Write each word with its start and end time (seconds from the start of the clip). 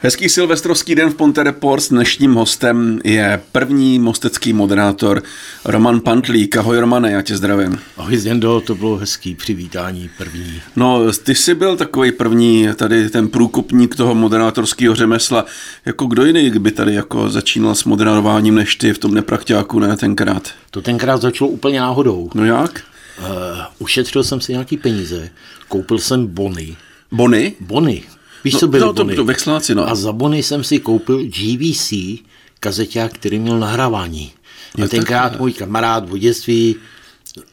Hezký 0.00 0.28
silvestrovský 0.28 0.94
den 0.94 1.10
v 1.10 1.14
Ponte 1.14 1.42
Reports. 1.42 1.88
Dnešním 1.88 2.34
hostem 2.34 3.00
je 3.04 3.40
první 3.52 3.98
mostecký 3.98 4.52
moderátor 4.52 5.22
Roman 5.64 6.00
Pantlík. 6.00 6.56
Ahoj 6.56 6.78
Romane, 6.78 7.10
já 7.10 7.22
tě 7.22 7.36
zdravím. 7.36 7.78
Ahoj 7.96 8.16
Zdendo, 8.16 8.60
to 8.60 8.74
bylo 8.74 8.96
hezký 8.96 9.34
přivítání 9.34 10.10
první. 10.18 10.62
No, 10.76 11.12
ty 11.12 11.34
jsi 11.34 11.54
byl 11.54 11.76
takový 11.76 12.12
první, 12.12 12.68
tady 12.76 13.10
ten 13.10 13.28
průkopník 13.28 13.96
toho 13.96 14.14
moderátorského 14.14 14.94
řemesla. 14.94 15.44
Jako 15.86 16.06
kdo 16.06 16.24
jiný 16.24 16.50
by 16.50 16.70
tady 16.70 16.94
jako 16.94 17.28
začínal 17.28 17.74
s 17.74 17.84
moderováním 17.84 18.54
než 18.54 18.76
ty 18.76 18.92
v 18.92 18.98
tom 18.98 19.14
neprakťáku, 19.14 19.78
ne 19.78 19.96
tenkrát? 19.96 20.48
To 20.70 20.82
tenkrát 20.82 21.20
začalo 21.20 21.50
úplně 21.50 21.80
náhodou. 21.80 22.30
No 22.34 22.44
jak? 22.44 22.80
Uh, 23.18 23.26
ušetřil 23.78 24.24
jsem 24.24 24.40
si 24.40 24.52
nějaký 24.52 24.76
peníze, 24.76 25.30
koupil 25.68 25.98
jsem 25.98 26.26
bony. 26.26 26.76
Bony? 27.12 27.52
Bony, 27.60 28.02
Víš, 28.44 28.54
no, 28.54 28.60
co 28.60 28.68
byly 28.68 28.80
no, 28.80 28.92
to, 28.92 29.04
bony? 29.04 29.16
to 29.16 29.24
vexláci, 29.24 29.74
no. 29.74 29.88
A 29.88 29.94
za 29.94 30.12
bony 30.12 30.42
jsem 30.42 30.64
si 30.64 30.78
koupil 30.78 31.24
GVC 31.24 31.92
kazeťák, 32.60 33.12
který 33.12 33.38
měl 33.38 33.58
nahrávání. 33.58 34.32
A 34.78 34.80
Jo, 34.80 34.88
tenkrát 34.88 35.22
takhle. 35.22 35.38
můj 35.40 35.52
kamarád 35.52 36.10
v 36.10 36.18
dětství, 36.18 36.76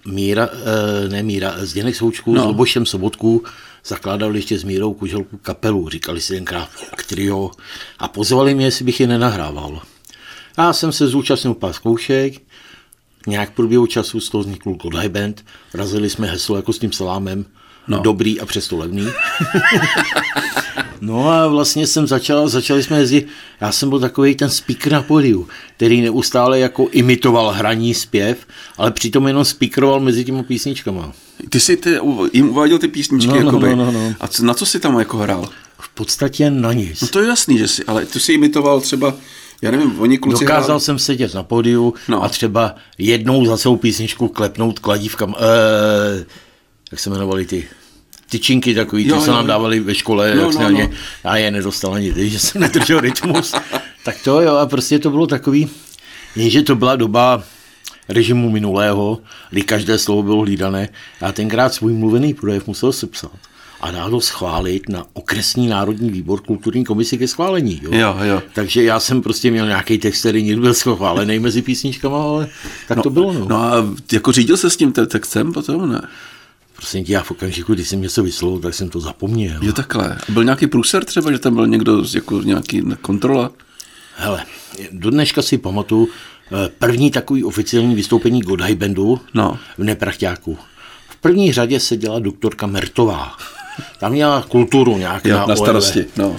Míra, 0.05 0.49
eh, 1.05 1.09
ne 1.09 1.23
Míra, 1.23 1.53
Zděnek 1.57 1.95
Součku, 1.95 2.33
No. 2.35 2.43
s 2.43 2.45
Lubošem 2.45 2.85
Sobotku, 2.85 3.43
zakládali 3.85 4.37
ještě 4.37 4.59
s 4.59 4.63
Mírou 4.63 4.93
Kuželku 4.93 5.37
kapelu, 5.37 5.89
říkali 5.89 6.21
si 6.21 6.33
tenkrát 6.33 6.69
folk 6.69 7.03
trio 7.03 7.51
a 7.99 8.07
pozvali 8.07 8.55
mě, 8.55 8.65
jestli 8.65 8.85
bych 8.85 8.99
je 8.99 9.07
nenahrával. 9.07 9.81
Já 10.57 10.73
jsem 10.73 10.91
se 10.91 11.07
zúčastnil 11.07 11.53
pár 11.53 11.73
zkoušek, 11.73 12.33
nějak 13.27 13.49
v 13.51 13.55
průběhu 13.55 13.87
času 13.87 14.19
z 14.19 14.29
toho 14.29 14.41
vznikl 14.41 14.73
Godhigh 14.73 15.09
Band, 15.11 15.45
razili 15.73 16.09
jsme 16.09 16.27
heslo 16.27 16.55
jako 16.55 16.73
s 16.73 16.79
tím 16.79 16.91
salámem, 16.91 17.45
no. 17.87 17.99
dobrý 17.99 18.39
a 18.41 18.45
přesto 18.45 18.77
levný. 18.77 19.07
No 21.01 21.29
a 21.29 21.47
vlastně 21.47 21.87
jsem 21.87 22.07
začal, 22.07 22.47
začali 22.49 22.83
jsme 22.83 22.99
jezdit, 22.99 23.27
já 23.61 23.71
jsem 23.71 23.89
byl 23.89 23.99
takový 23.99 24.35
ten 24.35 24.49
speaker 24.49 24.91
na 24.93 25.01
pódiu, 25.01 25.47
který 25.77 26.01
neustále 26.01 26.59
jako 26.59 26.87
imitoval 26.91 27.49
hraní 27.49 27.93
zpěv, 27.93 28.37
ale 28.77 28.91
přitom 28.91 29.27
jenom 29.27 29.45
speakeroval 29.45 29.99
mezi 29.99 30.23
těmi 30.25 30.43
písničkama. 30.43 31.11
Ty 31.49 31.59
jsi 31.59 31.77
ty, 31.77 31.97
jim 32.33 32.49
uváděl 32.49 32.77
ty 32.77 32.87
písničky, 32.87 33.27
No, 33.27 33.39
no, 33.39 33.45
jakoby. 33.45 33.75
no, 33.75 33.85
no, 33.85 33.91
no. 33.91 34.13
A 34.19 34.27
co, 34.27 34.45
na 34.45 34.53
co 34.53 34.65
jsi 34.65 34.79
tam 34.79 34.99
jako 34.99 35.17
hrál? 35.17 35.49
V 35.79 35.89
podstatě 35.89 36.49
na 36.51 36.73
nic. 36.73 37.01
No 37.01 37.07
to 37.07 37.19
je 37.19 37.27
jasný, 37.27 37.57
že 37.57 37.67
jsi, 37.67 37.83
ale 37.85 38.05
ty 38.05 38.19
jsi 38.19 38.33
imitoval 38.33 38.81
třeba, 38.81 39.13
já 39.61 39.71
nevím, 39.71 39.99
oni 40.01 40.17
kluci 40.17 40.43
Dokázal 40.45 40.63
hrál- 40.63 40.79
jsem 40.79 40.99
sedět 40.99 41.33
na 41.33 41.43
pódiu 41.43 41.93
No. 42.07 42.23
a 42.23 42.29
třeba 42.29 42.75
jednou 42.97 43.45
za 43.45 43.57
celou 43.57 43.75
písničku 43.77 44.27
klepnout 44.27 44.79
kladívkam, 44.79 45.35
eh, 45.37 46.25
jak 46.91 46.99
se 46.99 47.09
jmenovali 47.09 47.45
ty 47.45 47.67
tyčinky 48.29 48.75
takový, 48.75 49.07
Jo, 49.07 49.19
co 49.21 49.25
jo, 49.27 49.33
nám 49.33 49.45
jo. 49.45 49.47
dávali 49.47 49.79
ve 49.79 49.95
škole, 49.95 50.35
No, 50.35 50.41
no, 50.41 50.47
jak 50.47 50.55
no, 50.55 50.69
no, 50.69 50.69
no. 50.69 50.79
no. 50.79 50.89
já 51.23 51.35
je 51.37 51.51
nedostal 51.51 51.93
ani 51.93 52.13
ty, 52.13 52.29
že 52.29 52.39
jsem 52.39 52.61
nedržel 52.61 52.99
rytmus. 52.99 53.53
tak 54.05 54.15
to 54.23 54.41
jo, 54.41 54.55
a 54.55 54.65
prostě 54.65 54.99
to 54.99 55.09
bylo 55.09 55.27
takový, 55.27 55.69
jenže 56.35 56.61
to 56.61 56.75
byla 56.75 56.95
doba 56.95 57.43
režimu 58.09 58.49
minulého, 58.49 59.19
kdy 59.49 59.61
každé 59.61 59.97
slovo 59.97 60.23
bylo 60.23 60.41
hlídané. 60.41 60.89
Já 61.21 61.31
tenkrát 61.31 61.73
svůj 61.73 61.93
mluvený 61.93 62.33
projev 62.33 62.67
musel 62.67 62.91
sepsat 62.93 63.31
a 63.81 63.91
dát 63.91 64.11
ho 64.11 64.21
schválit 64.21 64.89
na 64.89 65.05
okresní 65.13 65.67
národní 65.67 66.09
výbor 66.09 66.41
kulturní 66.41 66.83
komisi 66.85 67.17
ke 67.17 67.27
schválení. 67.27 67.79
Jo? 67.83 67.89
Jo, 67.93 68.17
jo. 68.23 68.41
Takže 68.53 68.83
já 68.83 68.99
jsem 68.99 69.21
prostě 69.21 69.51
měl 69.51 69.67
nějaký 69.67 69.97
text, 69.97 70.19
který 70.19 70.43
někdy 70.43 70.61
byl 70.61 70.73
schválený 70.73 71.39
mezi 71.39 71.61
písničkama, 71.61 72.23
ale 72.23 72.47
tak 72.87 73.01
to 73.03 73.09
bylo. 73.09 73.33
No. 73.33 73.45
No 73.49 73.55
a 73.57 73.73
jako 74.11 74.31
řídil 74.31 74.57
se 74.57 74.69
s 74.69 74.77
tím 74.77 74.91
te- 74.91 75.05
textem 75.07 75.53
potom, 75.53 75.91
ne? 75.91 76.01
Prosím 76.75 77.03
tě, 77.05 77.13
já 77.13 77.23
v 77.23 77.31
okamžiku, 77.31 77.73
když 77.73 77.87
jsem 77.87 78.01
něco 78.01 78.23
vyslovil, 78.23 78.59
tak 78.59 78.73
jsem 78.73 78.89
to 78.89 78.99
zapomněl. 78.99 79.59
Jo, 79.63 79.73
takhle. 79.73 80.17
Byl 80.29 80.43
nějaký 80.43 80.67
průser 80.67 81.05
třeba, 81.05 81.31
že 81.31 81.39
tam 81.39 81.55
byl 81.55 81.67
někdo, 81.67 82.03
jako 82.15 82.41
nějaký 82.41 82.83
kontrola? 83.01 83.51
Hele, 84.17 84.43
do 84.91 85.09
dneška 85.09 85.41
si 85.41 85.57
pamatuju 85.57 86.07
eh, 86.51 86.69
první 86.79 87.11
takový 87.11 87.43
oficiální 87.43 87.95
vystoupení 87.95 88.41
Godhigh 88.41 88.75
Bandu 88.77 89.19
No. 89.33 89.57
v 89.77 89.83
Neprachťáku. 89.83 90.57
V 91.09 91.15
první 91.15 91.53
řadě 91.53 91.79
seděla 91.79 92.19
doktorka 92.19 92.67
Mertová. 92.67 93.37
Tam 93.99 94.11
měla 94.11 94.41
kulturu 94.41 94.97
nějak 94.97 95.25
Jo, 95.25 95.33
na, 95.33 95.39
na 95.39 95.45
OLV. 95.45 95.57
starosti, 95.57 96.05
no. 96.17 96.37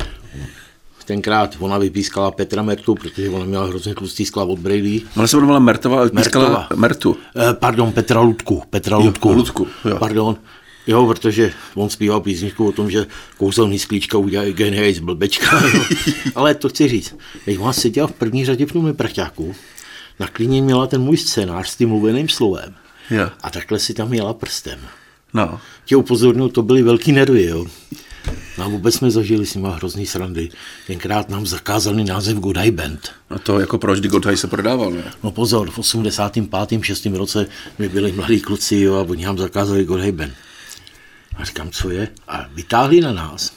Tenkrát 1.07 1.57
ona 1.59 1.79
vypískala 1.79 2.31
Petra 2.31 2.63
Mertu, 2.63 2.95
protože 2.95 3.31
ona 3.31 3.45
měla 3.45 3.67
hrozně 3.67 3.95
tlustý 3.95 4.27
skla 4.27 4.45
od 4.45 4.59
Brady. 4.59 5.03
Ona 5.17 5.27
se 5.27 5.37
jmenovala 5.37 5.59
Mertová, 5.59 5.99
ale 5.99 6.11
pískala. 6.11 6.69
Mertu. 6.77 7.17
Eh, 7.37 7.55
pardon, 7.55 7.93
Petra 7.93 8.21
Ludku. 8.21 8.63
Petra 8.71 8.97
Ludku. 8.97 9.33
Ludku, 9.33 9.67
jo. 9.85 9.97
Pardon. 9.99 10.37
Jo, 10.87 11.07
protože 11.07 11.53
on 11.75 11.91
zpíval 11.91 12.21
písničku 12.21 12.69
o 12.69 12.73
tom, 12.73 12.91
že 12.91 13.07
kouzelný 13.39 13.79
sklíčka 13.79 14.19
udělají 14.19 14.53
geniej 14.53 14.95
z 14.95 14.99
blbečka. 14.99 15.61
jo. 15.75 15.85
Ale 16.35 16.55
to 16.55 16.69
chci 16.69 16.89
říct. 16.89 17.15
Teď 17.45 17.59
ona 17.59 17.73
seděla 17.73 18.07
v 18.07 18.13
první 18.13 18.45
řadě 18.45 18.67
v 18.67 18.73
tom 18.73 18.95
prachťáku. 18.95 19.55
Na 20.21 20.27
klíně 20.29 20.63
měla 20.63 20.87
ten 20.87 21.01
můj 21.01 21.17
scénář 21.17 21.69
s 21.69 21.77
tím 21.77 21.89
mluveným 21.89 22.29
slovem. 22.29 22.75
Jo. 23.11 23.31
A 23.43 23.51
takhle 23.51 23.79
si 23.79 23.95
tam 23.95 24.09
měla 24.09 24.35
prstem. 24.35 24.79
No. 25.35 25.61
Tě 25.85 25.97
upozorňuji, 25.97 26.49
to 26.49 26.63
byly 26.63 26.83
velký 26.83 27.13
nervy, 27.13 27.45
jo. 27.45 27.67
No 28.59 28.65
a 28.65 28.69
vůbec 28.69 28.95
jsme 28.95 29.11
zažili 29.11 29.47
s 29.47 29.55
nima 29.55 29.71
hrozný 29.71 30.07
srandy. 30.07 30.49
Tenkrát 30.87 31.29
nám 31.29 31.47
zakázali 31.47 32.05
název 32.05 32.39
Godaj 32.39 32.71
Band. 32.71 33.11
A 33.31 33.39
to 33.39 33.61
jako 33.61 33.79
proč, 33.79 34.01
kdy 34.01 34.09
Godhigh 34.09 34.39
se 34.39 34.47
prodával, 34.47 34.91
ne? 34.91 35.13
No 35.23 35.31
pozor, 35.31 35.71
v 35.71 35.79
85. 35.79 36.85
6. 36.85 37.07
roce 37.07 37.47
my 37.79 37.89
byli 37.89 38.13
mladí 38.13 38.41
kluci 38.41 38.77
jo, 38.77 38.95
a 38.95 39.03
oni 39.03 39.25
nám 39.25 39.39
zakázali 39.39 39.85
Godhej 39.85 40.13
Band. 40.13 40.33
A 41.37 41.45
říkám, 41.45 41.71
co 41.71 41.91
je? 41.91 42.09
A 42.29 42.47
vytáhli 42.55 43.01
na 43.01 43.13
nás. 43.13 43.53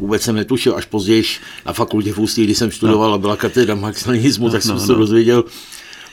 Vůbec 0.00 0.22
jsem 0.22 0.34
netušil, 0.34 0.76
až 0.76 0.84
později 0.84 1.24
na 1.66 1.72
fakultě 1.72 2.12
v 2.12 2.18
Ústí, 2.18 2.44
kdy 2.44 2.54
jsem 2.54 2.70
studoval 2.70 3.14
a 3.14 3.18
byla 3.18 3.36
katedra 3.36 3.74
marxismu, 3.74 4.50
tak 4.50 4.62
jsem 4.62 4.74
no, 4.74 4.80
se 4.80 4.92
no. 4.92 4.98
dozvěděl, 4.98 5.44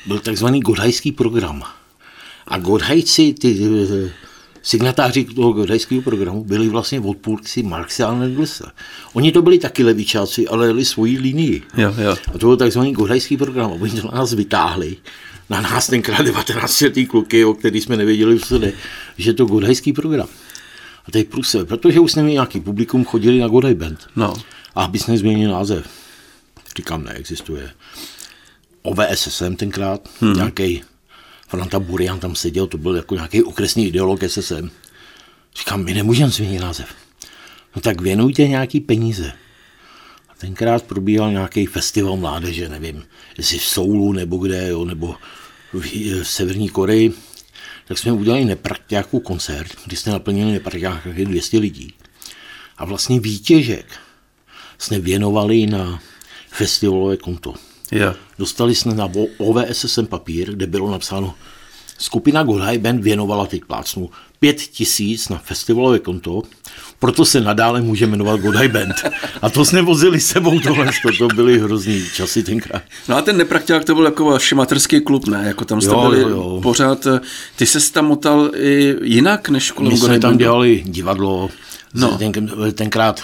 byl 0.05 0.19
takzvaný 0.19 0.59
godhajský 0.59 1.11
program. 1.11 1.63
A 2.47 2.57
godhajci, 2.57 3.33
ty 3.33 3.59
eh, 4.05 4.11
signatáři 4.61 5.23
toho 5.23 5.51
godhajského 5.53 6.01
programu, 6.01 6.43
byli 6.43 6.69
vlastně 6.69 6.99
odpůrci 6.99 7.63
Marxa 7.63 8.07
a 8.07 8.23
Engelsa. 8.23 8.71
Oni 9.13 9.31
to 9.31 9.41
byli 9.41 9.59
taky 9.59 9.83
levičáci, 9.83 10.47
ale 10.47 10.67
jeli 10.67 10.85
svoji 10.85 11.17
linii. 11.17 11.61
Jo, 11.77 11.93
jo. 11.97 12.15
A 12.27 12.37
to 12.37 12.47
byl 12.47 12.57
takzvaný 12.57 12.93
godhajský 12.93 13.37
program. 13.37 13.71
A 13.71 13.73
oni 13.73 14.01
to 14.01 14.07
na 14.07 14.17
nás 14.17 14.33
vytáhli. 14.33 14.97
Na 15.49 15.61
nás 15.61 15.87
tenkrát 15.87 16.21
19 16.21 16.81
letý 16.81 17.05
kluky, 17.05 17.45
o 17.45 17.53
který 17.53 17.81
jsme 17.81 17.97
nevěděli, 17.97 18.39
co 18.39 18.57
jde, 18.57 18.73
že 19.17 19.29
je 19.29 19.33
to 19.33 19.45
godhajský 19.45 19.93
program. 19.93 20.27
A 21.05 21.11
teď 21.11 21.27
průse, 21.27 21.65
protože 21.65 21.99
už 21.99 22.11
jsme 22.11 22.21
měli 22.21 22.33
nějaký 22.33 22.59
publikum, 22.59 23.05
chodili 23.05 23.39
na 23.39 23.47
Godhaj 23.47 23.75
Band. 23.75 24.07
No. 24.15 24.33
A 24.75 24.83
aby 24.83 24.99
jsme 24.99 25.17
změnili 25.17 25.51
název. 25.51 25.87
Říkám, 26.77 27.03
neexistuje. 27.03 27.71
OVSSM 28.81 29.55
tenkrát, 29.55 30.09
hmm. 30.21 30.33
nějaký 30.33 30.83
Franta 31.51 31.79
Burian 31.79 32.19
tam 32.19 32.35
seděl, 32.35 32.67
to 32.67 32.77
byl 32.77 32.95
jako 32.95 33.15
nějaký 33.15 33.43
okresní 33.43 33.87
ideolog 33.87 34.23
SSM. 34.27 34.69
Říkám, 35.57 35.83
my 35.83 35.93
nemůžeme 35.93 36.31
změnit 36.31 36.59
název. 36.59 36.95
No 37.75 37.81
tak 37.81 38.01
věnujte 38.01 38.47
nějaký 38.47 38.79
peníze. 38.79 39.33
A 40.29 40.33
tenkrát 40.37 40.83
probíhal 40.83 41.31
nějaký 41.31 41.65
festival 41.65 42.17
mládeže, 42.17 42.69
nevím, 42.69 43.03
jestli 43.37 43.57
v 43.57 43.63
Soulu 43.63 44.13
nebo 44.13 44.37
kde, 44.37 44.67
jo, 44.67 44.85
nebo 44.85 45.15
v, 45.73 45.79
v 46.23 46.27
Severní 46.27 46.69
Koreji. 46.69 47.13
Tak 47.87 47.97
jsme 47.97 48.11
udělali 48.11 48.45
neprakťáků 48.45 49.19
koncert, 49.19 49.71
kdy 49.85 49.95
jsme 49.95 50.11
naplnili 50.11 50.51
neprakťáky 50.51 51.25
200 51.25 51.57
lidí. 51.57 51.93
A 52.77 52.85
vlastně 52.85 53.19
výtěžek 53.19 53.85
jsme 54.77 54.99
věnovali 54.99 55.65
na 55.65 56.01
festivalové 56.49 57.17
konto. 57.17 57.53
Jo. 57.91 58.13
Dostali 58.39 58.75
jsme 58.75 58.95
na 58.95 59.09
OVSSM 59.37 60.05
papír, 60.05 60.51
kde 60.51 60.67
bylo 60.67 60.91
napsáno, 60.91 61.33
skupina 61.97 62.43
Godhigh 62.43 62.79
Band 62.81 63.03
věnovala 63.03 63.45
teď 63.45 63.61
plácnu 63.65 64.09
pět 64.39 64.57
tisíc 64.57 65.29
na 65.29 65.37
festivalové 65.37 65.99
konto, 65.99 66.41
proto 66.99 67.25
se 67.25 67.41
nadále 67.41 67.81
může 67.81 68.07
jmenovat 68.07 68.39
Godhigh 68.39 68.71
Band. 68.71 68.95
A 69.41 69.49
to 69.49 69.65
jsme 69.65 69.81
vozili 69.81 70.19
s 70.19 70.27
sebou 70.27 70.59
tohle, 70.59 70.89
to, 71.17 71.27
byly 71.27 71.59
hrozný 71.59 72.03
časy 72.15 72.43
tenkrát. 72.43 72.81
No 73.07 73.17
a 73.17 73.21
ten 73.21 73.37
neprakťák 73.37 73.85
to 73.85 73.95
byl 73.95 74.05
jako 74.05 74.25
vaš 74.25 74.53
materský 74.53 75.01
klub, 75.01 75.27
ne? 75.27 75.43
Jako 75.47 75.65
tam 75.65 75.81
jste 75.81 75.91
Jo, 75.93 76.01
byli 76.01 76.21
jo, 76.21 76.29
jo. 76.29 76.59
pořád. 76.63 77.05
eh, 77.07 77.19
Ty 77.55 77.65
se 77.65 77.91
tam 77.91 78.05
motal 78.05 78.51
i 78.55 78.95
jinak 79.03 79.49
než 79.49 79.71
kolem 79.71 79.91
My 79.93 79.97
jsme 79.99 80.19
tam 80.19 80.37
dělali 80.37 80.83
divadlo, 80.85 81.49
No. 81.93 82.11
no. 82.11 82.17
ten, 82.17 82.51
tenkrát 82.73 83.21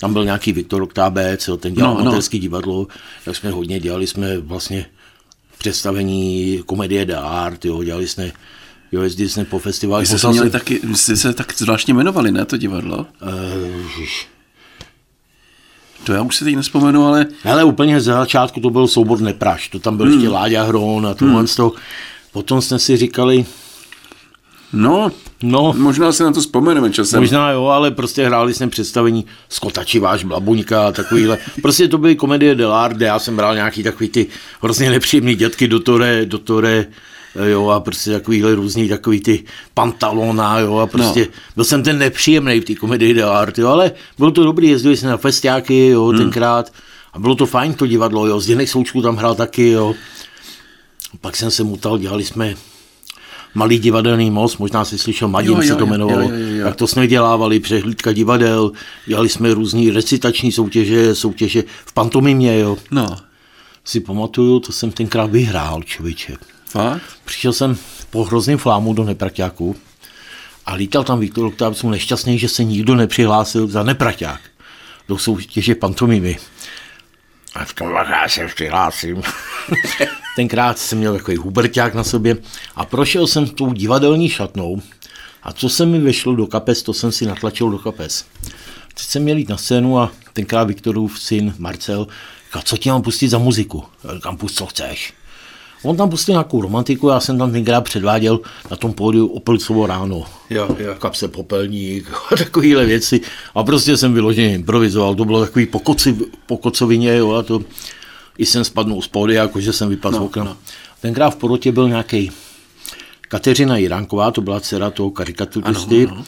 tam 0.00 0.12
byl 0.12 0.24
nějaký 0.24 0.52
Viktor 0.52 0.82
Oktábec, 0.82 1.50
ten 1.60 1.74
dělal 1.74 1.90
No, 1.90 1.98
no, 1.98 2.04
no. 2.04 2.10
amatérský 2.10 2.38
divadlo, 2.38 2.86
tak 3.24 3.36
jsme 3.36 3.50
hodně 3.50 3.80
dělali 3.80 4.06
jsme 4.06 4.38
vlastně 4.38 4.86
představení 5.58 6.62
komedie 6.66 7.04
de 7.04 7.16
art, 7.16 7.64
jo, 7.64 7.82
dělali 7.84 8.08
jsme, 8.08 8.32
jo, 8.92 9.02
jezdili 9.02 9.30
jsme 9.30 9.44
po 9.44 9.58
Vy 9.58 9.62
festivalech. 9.62 10.08
jste 10.08 10.18
se 10.18 10.28
měli 10.28 10.50
taky, 10.50 10.80
vy 10.84 10.94
jste 10.94 11.16
se 11.16 11.32
tak 11.32 11.52
zvláštně 11.56 11.94
jmenovali, 11.94 12.32
ne, 12.32 12.44
to 12.44 12.56
divadlo? 12.56 13.06
Ježiš. 13.76 14.28
To 16.04 16.12
já 16.12 16.22
už 16.22 16.36
si 16.36 16.44
teď 16.44 16.56
nespomenu, 16.56 17.06
ale 17.06 17.26
Hele, 17.42 17.64
úplně 17.64 18.00
ze 18.00 18.12
začátku 18.12 18.60
to 18.60 18.70
byl 18.70 18.88
soubor 18.88 19.20
Nepraš, 19.20 19.68
to 19.68 19.78
tam 19.78 19.96
byl 19.96 20.06
hmm. 20.06 20.14
ještě 20.14 20.28
Láďa 20.28 20.62
Hron 20.62 21.06
a 21.06 21.14
tohle 21.14 21.44
hmm. 21.58 21.70
Potom 22.32 22.62
jsme 22.62 22.78
si 22.78 22.96
říkali, 22.96 23.46
No, 24.72 25.10
no, 25.42 25.74
možná 25.76 26.12
se 26.12 26.24
na 26.24 26.32
to 26.32 26.40
vzpomeneme 26.40 26.90
časem. 26.90 27.20
Možná 27.20 27.50
jo, 27.50 27.64
ale 27.64 27.90
prostě 27.90 28.26
hráli 28.26 28.54
jsme 28.54 28.68
představení 28.68 29.26
Skotači 29.48 29.98
váš 29.98 30.24
Blabuňka 30.24 30.88
a 30.88 30.92
takovýhle. 30.92 31.38
Prostě 31.62 31.88
to 31.88 31.98
byly 31.98 32.16
komedie 32.16 32.54
Delard, 32.54 33.00
já 33.00 33.18
jsem 33.18 33.36
hrál 33.36 33.54
nějaký 33.54 33.82
takový 33.82 34.08
ty 34.08 34.26
hrozně 34.62 34.90
nepříjemný 34.90 35.34
dětky 35.34 35.68
do 35.68 35.80
tore, 35.80 36.26
do 36.26 36.38
tore 36.38 36.86
jo, 37.50 37.68
a 37.68 37.80
prostě 37.80 38.10
takovýhle 38.10 38.54
různý 38.54 38.88
takový 38.88 39.20
ty 39.20 39.44
pantalona, 39.74 40.58
jo, 40.58 40.76
a 40.76 40.86
prostě 40.86 41.20
no. 41.20 41.26
byl 41.54 41.64
jsem 41.64 41.82
ten 41.82 41.98
nepříjemný 41.98 42.60
v 42.60 42.64
té 42.64 42.74
komedii 42.74 43.14
Delard, 43.14 43.58
jo, 43.58 43.68
ale 43.68 43.92
bylo 44.18 44.30
to 44.30 44.44
dobrý, 44.44 44.68
jezdili 44.68 44.96
jsme 44.96 45.08
na 45.08 45.16
festiáky, 45.16 45.86
jo, 45.86 46.06
hmm. 46.06 46.18
tenkrát, 46.18 46.72
a 47.12 47.18
bylo 47.18 47.34
to 47.34 47.46
fajn 47.46 47.74
to 47.74 47.86
divadlo, 47.86 48.26
jo, 48.26 48.40
Zděnek 48.40 48.68
Součku 48.68 49.02
tam 49.02 49.16
hrál 49.16 49.34
taky, 49.34 49.68
jo. 49.68 49.94
Pak 51.20 51.36
jsem 51.36 51.50
se 51.50 51.64
mutal, 51.64 51.98
dělali 51.98 52.24
jsme 52.24 52.54
malý 53.54 53.78
divadelný 53.78 54.30
most, 54.30 54.58
možná 54.58 54.84
si 54.84 54.98
slyšel, 54.98 55.32
jo, 55.42 55.56
jo, 55.56 55.62
se 55.62 55.74
to 55.74 55.86
jmenovalo, 55.86 56.30
tak 56.64 56.76
to 56.76 56.86
jsme 56.86 57.06
dělávali, 57.06 57.60
přehlídka 57.60 58.12
divadel, 58.12 58.72
dělali 59.06 59.28
jsme 59.28 59.54
různé 59.54 59.92
recitační 59.92 60.52
soutěže, 60.52 61.14
soutěže 61.14 61.64
v 61.86 61.92
pantomimě, 61.92 62.58
jo. 62.58 62.76
No. 62.90 63.16
Si 63.84 64.00
pamatuju, 64.00 64.60
to 64.60 64.72
jsem 64.72 64.90
tenkrát 64.90 65.30
vyhrál, 65.30 65.82
člověče. 65.82 66.36
Fakt? 66.66 67.02
Přišel 67.24 67.52
jsem 67.52 67.76
po 68.10 68.24
hrozném 68.24 68.58
flámu 68.58 68.94
do 68.94 69.04
Nepraťáku 69.04 69.76
a 70.66 70.74
lítal 70.74 71.04
tam 71.04 71.20
Viktor 71.20 71.46
Oktáv, 71.46 71.76
jsem 71.76 71.90
nešťastný, 71.90 72.38
že 72.38 72.48
se 72.48 72.64
nikdo 72.64 72.94
nepřihlásil 72.94 73.66
za 73.66 73.82
Nepraťák 73.82 74.40
do 75.08 75.18
soutěže 75.18 75.74
pantomimy. 75.74 76.36
A 77.54 77.64
v 77.64 77.74
tom 77.74 77.90
já 77.90 78.28
se 78.28 78.46
přihlásím. 78.46 79.22
Tenkrát 80.36 80.78
jsem 80.78 80.98
měl 80.98 81.16
takový 81.16 81.36
huberťák 81.36 81.94
na 81.94 82.04
sobě 82.04 82.36
a 82.76 82.84
prošel 82.84 83.26
jsem 83.26 83.46
tou 83.46 83.72
divadelní 83.72 84.28
šatnou 84.28 84.82
a 85.42 85.52
co 85.52 85.68
se 85.68 85.86
mi 85.86 85.98
vešlo 85.98 86.34
do 86.34 86.46
kapes, 86.46 86.82
to 86.82 86.94
jsem 86.94 87.12
si 87.12 87.26
natlačil 87.26 87.70
do 87.70 87.78
kapes. 87.78 88.24
Teď 88.94 89.06
jsem 89.06 89.22
měl 89.22 89.36
jít 89.36 89.48
na 89.48 89.56
scénu 89.56 89.98
a 89.98 90.12
tenkrát 90.32 90.64
Viktorův 90.64 91.20
syn 91.20 91.54
Marcel 91.58 92.06
říkal, 92.48 92.62
co 92.62 92.76
ti 92.76 92.90
mám 92.90 93.02
pustit 93.02 93.28
za 93.28 93.38
muziku? 93.38 93.84
Říkám, 94.14 94.36
pust, 94.36 94.56
co 94.56 94.66
chceš. 94.66 95.12
On 95.82 95.96
tam 95.96 96.10
pustil 96.10 96.32
nějakou 96.32 96.60
romantiku, 96.60 97.08
já 97.08 97.20
jsem 97.20 97.38
tam 97.38 97.52
tenkrát 97.52 97.80
předváděl 97.80 98.40
na 98.70 98.76
tom 98.76 98.92
pódiu 98.92 99.26
Opelcovo 99.26 99.86
ráno. 99.86 100.24
Jo, 100.50 100.76
jo. 100.78 100.94
Kapse 100.98 101.28
popelník 101.28 102.10
a 102.32 102.36
takovéhle 102.36 102.86
věci. 102.86 103.20
A 103.54 103.64
prostě 103.64 103.96
jsem 103.96 104.14
vyloženě 104.14 104.54
improvizoval. 104.54 105.14
To 105.14 105.24
bylo 105.24 105.40
takový 105.40 105.66
pokoci, 105.66 106.16
pokocovině, 106.46 107.16
jo, 107.16 107.32
a 107.32 107.42
to 107.42 107.60
i 108.38 108.46
jsem 108.46 108.64
spadnul 108.64 109.02
z 109.02 109.08
pódia, 109.08 109.42
jakože 109.42 109.72
jsem 109.72 109.88
vypadl 109.88 110.16
no, 110.16 110.22
z 110.22 110.26
okna. 110.26 110.44
No. 110.44 110.56
Tenkrát 111.00 111.30
v 111.30 111.36
porotě 111.36 111.72
byl 111.72 111.88
nějaký 111.88 112.30
Kateřina 113.28 113.76
Jiránková, 113.76 114.30
to 114.30 114.40
byla 114.40 114.60
dcera 114.60 114.90
toho 114.90 115.10
karikaturisty, 115.10 116.06
ano, 116.06 116.12
ano. 116.12 116.24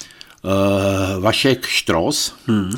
Uh, 1.16 1.22
Vašek 1.22 1.66
Štros, 1.66 2.34
hmm 2.46 2.72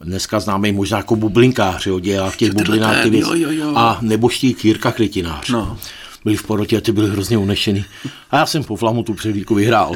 dneska 0.00 0.40
známý 0.40 0.72
možná 0.72 0.96
jako 0.96 1.16
bublinkář, 1.16 1.86
jo, 1.86 2.00
dělá 2.00 2.30
v 2.30 2.36
těch 2.36 2.52
bublinách 2.52 3.02
ty 3.02 3.10
věci. 3.10 3.46
A 3.74 3.98
neboštík 4.00 4.64
Jirka 4.64 4.92
Krytinář. 4.92 5.48
No. 5.48 5.78
Byli 6.24 6.36
v 6.36 6.42
porotě 6.42 6.76
a 6.76 6.80
ty 6.80 6.92
byli 6.92 7.10
hrozně 7.10 7.38
unešený. 7.38 7.84
A 8.30 8.36
já 8.36 8.46
jsem 8.46 8.64
po 8.64 8.76
flamu 8.76 9.02
tu 9.02 9.14
přehlídku 9.14 9.54
vyhrál. 9.54 9.94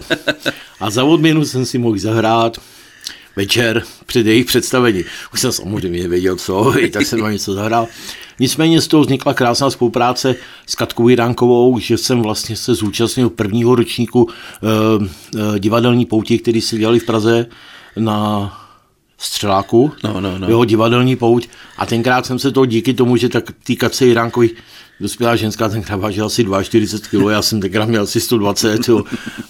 A 0.80 0.90
za 0.90 1.04
odměnu 1.04 1.44
jsem 1.44 1.66
si 1.66 1.78
mohl 1.78 1.98
zahrát 1.98 2.58
večer 3.36 3.82
před 4.06 4.26
jejich 4.26 4.46
představení. 4.46 5.04
Už 5.34 5.40
jsem 5.40 5.52
samozřejmě 5.52 6.08
věděl, 6.08 6.36
co, 6.36 6.78
i 6.78 6.90
tak 6.90 7.06
jsem 7.06 7.20
na 7.20 7.32
něco 7.32 7.54
zahrál. 7.54 7.88
Nicméně 8.38 8.80
z 8.80 8.88
toho 8.88 9.02
vznikla 9.02 9.34
krásná 9.34 9.70
spolupráce 9.70 10.34
s 10.66 10.74
Katkou 10.74 11.08
Jiránkovou, 11.08 11.78
že 11.78 11.98
jsem 11.98 12.22
vlastně 12.22 12.56
se 12.56 12.74
zúčastnil 12.74 13.30
prvního 13.30 13.74
ročníku 13.74 14.28
eh, 14.28 15.08
eh, 15.36 15.58
divadelní 15.58 16.06
pouti, 16.06 16.38
který 16.38 16.60
se 16.60 16.78
dělali 16.78 16.98
v 16.98 17.04
Praze 17.04 17.46
na 17.96 18.61
střeláku, 19.22 19.92
no, 20.04 20.20
no, 20.20 20.38
no. 20.38 20.48
jeho 20.48 20.64
divadelní 20.64 21.16
pouť 21.16 21.48
a 21.76 21.86
tenkrát 21.86 22.26
jsem 22.26 22.38
se 22.38 22.52
to 22.52 22.66
díky 22.66 22.94
tomu, 22.94 23.16
že 23.16 23.28
tak 23.28 23.44
týkat 23.64 23.94
se 23.94 24.06
Iránkovi 24.06 24.50
dospělá 25.00 25.36
ženská 25.36 25.68
tenkrát 25.68 25.96
vážila 25.96 26.26
asi 26.26 26.44
42 26.62 27.08
kg, 27.10 27.30
já 27.30 27.42
jsem 27.42 27.60
tenkrát 27.60 27.88
měl 27.88 28.02
asi 28.02 28.20
120 28.20 28.88
jo. 28.88 29.04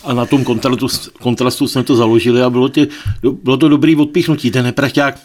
a 0.05 0.15
na 0.15 0.27
tom 0.27 0.45
kontrastu, 0.45 0.87
kontrastu 1.21 1.69
jsme 1.69 1.83
to 1.83 1.97
založili 1.97 2.43
a 2.43 2.51
bylo, 2.51 2.69
tě, 2.69 2.87
bylo 3.43 3.57
to 3.57 3.69
dobrý 3.69 3.97
odpíchnutí, 3.97 4.51
ten 4.51 4.65
neprachťák 4.65 5.19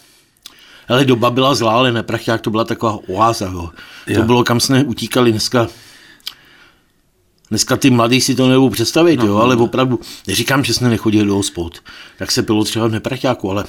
ale 0.87 1.05
doba 1.05 1.29
byla 1.29 1.55
zlá, 1.55 1.73
ale 1.73 1.91
neprachťák 1.91 2.41
to 2.41 2.49
byla 2.49 2.63
taková 2.63 2.99
oáza. 3.09 3.45
Jo. 3.45 3.69
To 4.15 4.23
bylo, 4.23 4.43
kam 4.43 4.59
jsme 4.59 4.83
utíkali 4.83 5.31
dneska. 5.31 5.67
Dneska 7.49 7.77
ty 7.77 7.89
mladí 7.89 8.21
si 8.21 8.35
to 8.35 8.47
nebudou 8.47 8.69
představit, 8.69 9.17
no, 9.17 9.25
jo, 9.25 9.35
ale 9.35 9.55
no. 9.55 9.63
opravdu, 9.63 9.99
neříkám, 10.27 10.63
že 10.63 10.73
jsme 10.73 10.89
nechodili 10.89 11.25
do 11.25 11.35
hospod, 11.35 11.79
tak 12.19 12.31
se 12.31 12.41
bylo 12.41 12.63
třeba 12.63 12.87
v 12.87 12.91
neprachťáku, 12.91 13.51
ale 13.51 13.63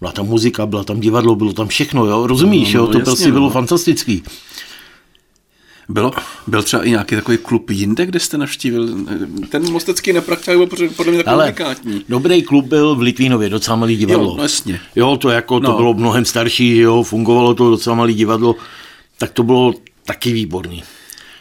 byla 0.00 0.12
tam 0.12 0.26
muzika, 0.26 0.66
byla 0.66 0.84
tam 0.84 1.00
divadlo, 1.00 1.36
bylo 1.36 1.52
tam 1.52 1.68
všechno, 1.68 2.06
jo, 2.06 2.26
rozumíš, 2.26 2.74
no, 2.74 2.80
no, 2.80 2.86
jo, 2.86 2.92
to 2.92 2.98
jasně, 2.98 3.04
prostě 3.04 3.26
no. 3.26 3.32
bylo 3.32 3.50
fantastický. 3.50 4.22
Bylo, 5.88 6.12
byl 6.46 6.62
třeba 6.62 6.84
i 6.84 6.90
nějaký 6.90 7.14
takový 7.14 7.38
klub 7.38 7.70
jinde, 7.70 8.06
kde 8.06 8.20
jste 8.20 8.38
navštívil? 8.38 8.88
Ten 9.48 9.72
mostecký 9.72 10.12
neprachták 10.12 10.56
byl 10.56 10.66
podle 10.66 11.12
mě 11.12 11.18
takový 11.18 11.34
Ale 11.34 11.44
unikátní. 11.44 12.04
Dobrý 12.08 12.42
klub 12.42 12.66
byl 12.66 12.94
v 12.94 13.00
Litvínově, 13.00 13.48
docela 13.48 13.76
malý 13.76 13.96
divadlo. 13.96 14.30
Jo, 14.30 14.34
no 14.36 14.42
jasně. 14.42 14.80
Jo, 14.96 15.16
to 15.16 15.30
jako, 15.30 15.60
to 15.60 15.70
no. 15.70 15.76
bylo 15.76 15.94
mnohem 15.94 16.24
starší, 16.24 16.76
jo, 16.76 17.02
fungovalo 17.02 17.54
to 17.54 17.70
docela 17.70 17.96
malý 17.96 18.14
divadlo, 18.14 18.56
tak 19.18 19.32
to 19.32 19.42
bylo 19.42 19.74
taky 20.06 20.32
výborný. 20.32 20.82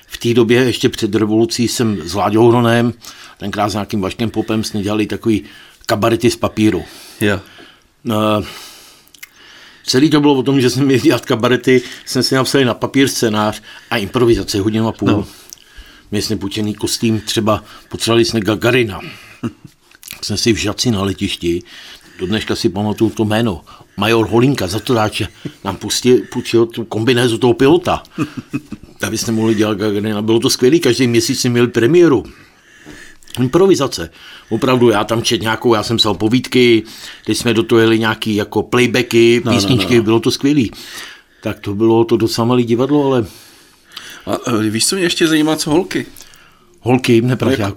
V 0.07 0.18
té 0.18 0.33
době, 0.33 0.63
ještě 0.63 0.89
před 0.89 1.15
revolucí, 1.15 1.68
jsem 1.68 2.01
s 2.09 2.13
Láďou 2.13 2.50
Hronem, 2.50 2.94
tenkrát 3.38 3.69
s 3.69 3.74
nějakým 3.74 4.01
Vaškem 4.01 4.30
Popem, 4.30 4.63
jsme 4.63 4.81
dělali 4.81 5.06
takový 5.06 5.44
kabarety 5.86 6.31
z 6.31 6.36
papíru. 6.36 6.83
Uh, 8.04 8.45
celý 9.86 10.09
to 10.09 10.21
bylo 10.21 10.33
o 10.33 10.44
tom, 10.44 10.62
že 10.62 10.69
jsem 10.69 10.86
měl 10.86 11.00
dělat 11.00 11.25
kabarety, 11.25 11.81
jsem 12.06 12.24
si 12.24 12.36
napsal 12.36 12.62
na 12.65 12.74
papír 12.74 13.07
scénář 13.07 13.62
a 13.89 13.98
improvizace 13.98 14.59
hodinu 14.59 14.88
a 14.88 14.92
půl. 14.92 15.09
No. 15.09 15.27
Měli 16.12 16.21
jsme 16.21 16.36
půjčený 16.36 16.74
kostým, 16.74 17.21
třeba 17.21 17.63
potřebovali 17.89 18.25
jsme 18.25 18.39
Gagarina. 18.39 19.00
jsem 20.21 20.38
si 20.38 20.53
v 20.53 20.57
Žaci 20.57 20.92
na 20.92 21.01
letišti, 21.01 21.63
do 22.19 22.27
dneška 22.27 22.55
si 22.55 22.69
pamatuju 22.69 23.09
to 23.09 23.25
jméno, 23.25 23.61
major 23.97 24.27
Holinka, 24.29 24.67
za 24.67 24.79
to 24.79 24.93
dáče, 24.93 25.27
nám 25.63 25.75
pustil, 25.75 26.17
půjčil 26.31 26.65
tu 26.65 26.85
kombinézu 26.85 27.37
toho 27.37 27.53
pilota. 27.53 28.03
Abyste 29.07 29.31
mohli 29.31 29.55
dělat 29.55 29.77
Gagarina. 29.77 30.21
Bylo 30.21 30.39
to 30.39 30.49
skvělé, 30.49 30.79
každý 30.79 31.07
měsíc 31.07 31.41
jsme 31.41 31.49
měli 31.49 31.67
premiéru 31.67 32.23
improvizace. 33.39 34.09
Opravdu 34.49 34.89
já 34.89 35.03
tam 35.03 35.21
čet 35.21 35.41
nějakou, 35.41 35.73
já 35.73 35.83
jsem 35.83 35.97
psal 35.97 36.13
povídky, 36.13 36.83
teď 37.25 37.37
jsme 37.37 37.53
do 37.53 37.63
toho 37.63 37.79
jeli 37.79 37.99
nějaký 37.99 38.35
jako 38.35 38.63
playbacky, 38.63 39.41
no, 39.45 39.51
písničky, 39.51 39.93
no, 39.93 39.97
no. 39.97 40.03
bylo 40.03 40.19
to 40.19 40.31
skvělý. 40.31 40.71
Tak 41.41 41.59
to 41.59 41.75
bylo 41.75 42.03
to 42.03 42.17
docela 42.17 42.45
malý 42.45 42.63
divadlo, 42.63 43.05
ale... 43.05 43.25
A, 44.25 44.51
víš, 44.69 44.88
co 44.88 44.95
mě 44.95 45.05
ještě 45.05 45.27
zajímá, 45.27 45.55
co 45.55 45.71
holky? 45.71 46.05
Holky 46.81 47.21
v. 47.21 47.25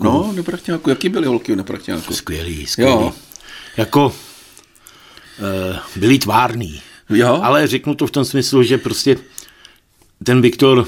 No, 0.01 0.23
v 0.33 0.37
Neprachťáku. 0.37 0.91
Jaký 0.91 1.09
byly 1.09 1.27
holky 1.27 1.53
v 1.53 1.57
Neprachťáku? 1.57 2.15
Skvělý, 2.15 2.67
skvělý. 2.67 2.93
Jo. 2.93 3.13
Jako 3.77 4.15
byli 5.97 6.19
tvárný. 6.19 6.81
Jo. 7.11 7.41
Ale 7.43 7.67
řeknu 7.67 7.95
to 7.95 8.07
v 8.07 8.11
tom 8.11 8.25
smyslu, 8.25 8.63
že 8.63 8.79
prostě 8.79 9.17
ten 10.25 10.41
Viktor 10.41 10.87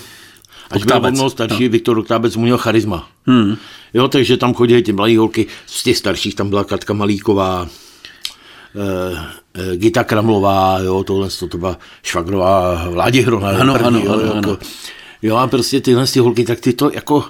Ať 0.71 0.85
byl 0.85 1.11
mnoho 1.11 1.31
starší, 1.31 1.65
no. 1.65 1.71
Viktor 1.71 1.99
Oktábec 1.99 2.37
měl 2.37 2.59
charisma. 2.59 3.09
Hmm. 3.27 3.57
Jo, 3.95 4.09
takže 4.09 4.37
tam 4.37 4.55
chodili 4.55 4.83
ty 4.83 4.93
mladé 4.93 5.19
holky, 5.19 5.47
z 5.67 5.83
těch 5.83 5.99
starších 5.99 6.35
tam 6.35 6.51
byla 6.51 6.65
Katka 6.65 6.93
Malíková, 6.93 7.69
e, 8.75 9.73
e, 9.73 9.77
Gita 9.77 10.05
Kramlová, 10.05 10.79
jo, 10.79 11.05
tohle 11.05 11.29
to 11.49 11.59
byla 11.59 11.79
Švagrová, 12.03 12.89
Vládě 12.91 13.23
Hrona. 13.23 13.49
Ano, 13.49 13.75
první, 13.75 13.87
ano, 13.87 13.99
jo, 14.01 14.13
ano, 14.13 14.23
jako, 14.23 14.49
ano. 14.51 14.59
Jo, 15.23 15.37
a 15.37 15.47
prostě 15.47 15.81
tyhle 15.81 16.07
ty 16.07 16.19
holky, 16.19 16.45
tak 16.45 16.61
ty 16.61 16.73
to 16.73 16.91
jako 16.95 17.25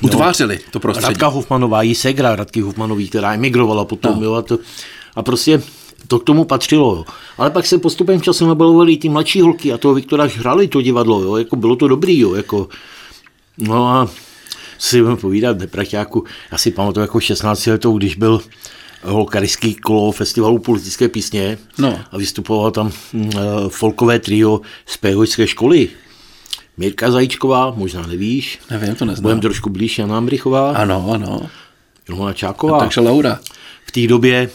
utvářeli 0.00 0.58
to 0.70 0.80
prostředí. 0.80 1.06
Radka 1.06 1.26
Hofmanová, 1.26 1.82
jí 1.82 1.94
segra 1.94 2.36
Radky 2.36 2.60
Hofmanový, 2.60 3.08
která 3.08 3.34
emigrovala 3.34 3.84
potom, 3.84 4.16
no. 4.16 4.24
jo, 4.24 4.34
a, 4.34 4.42
to, 4.42 4.58
a 5.16 5.22
prostě 5.22 5.62
to 6.08 6.18
k 6.18 6.24
tomu 6.24 6.44
patřilo. 6.44 6.94
Jo. 6.96 7.04
Ale 7.38 7.50
pak 7.50 7.66
se 7.66 7.78
postupem 7.78 8.20
času 8.20 8.46
nabalovali 8.46 8.96
ty 8.96 9.08
mladší 9.08 9.40
holky 9.40 9.72
a 9.72 9.78
toho 9.78 9.94
Viktora 9.94 10.28
hrali 10.36 10.68
to 10.68 10.82
divadlo, 10.82 11.22
jo. 11.22 11.36
Jako 11.36 11.56
bylo 11.56 11.76
to 11.76 11.88
dobrý, 11.88 12.18
jo. 12.18 12.34
Jako, 12.34 12.68
no 13.58 13.88
a 13.88 14.08
si 14.78 15.00
budeme 15.00 15.16
povídat, 15.16 15.58
neprachťáku, 15.58 16.24
já 16.52 16.58
si 16.58 16.70
pamatuju 16.70 17.02
jako 17.02 17.20
16 17.20 17.66
letou, 17.66 17.98
když 17.98 18.14
byl 18.16 18.40
holkarijský 19.02 19.74
kolo 19.74 20.12
festivalu 20.12 20.58
politické 20.58 21.08
písně 21.08 21.58
no. 21.78 21.98
a 22.12 22.18
vystupoval 22.18 22.70
tam 22.70 22.92
uh, 23.12 23.30
folkové 23.68 24.18
trio 24.18 24.60
z 24.86 24.96
péhojské 24.96 25.46
školy. 25.46 25.88
Mirka 26.76 27.10
Zajíčková, 27.10 27.74
možná 27.76 28.06
nevíš. 28.06 28.58
Nevím, 28.70 28.94
to 28.94 29.04
neznám. 29.04 29.22
Budeme 29.22 29.40
trošku 29.40 29.70
blíž, 29.70 29.98
Jana 29.98 30.16
Ambrichová. 30.16 30.72
Ano, 30.72 31.10
ano. 31.14 31.40
Ilona 32.08 32.32
Čáková. 32.32 32.76
A 32.76 32.80
takže 32.80 33.00
Laura. 33.00 33.40
V 33.86 33.92
té 33.92 34.06
době 34.06 34.50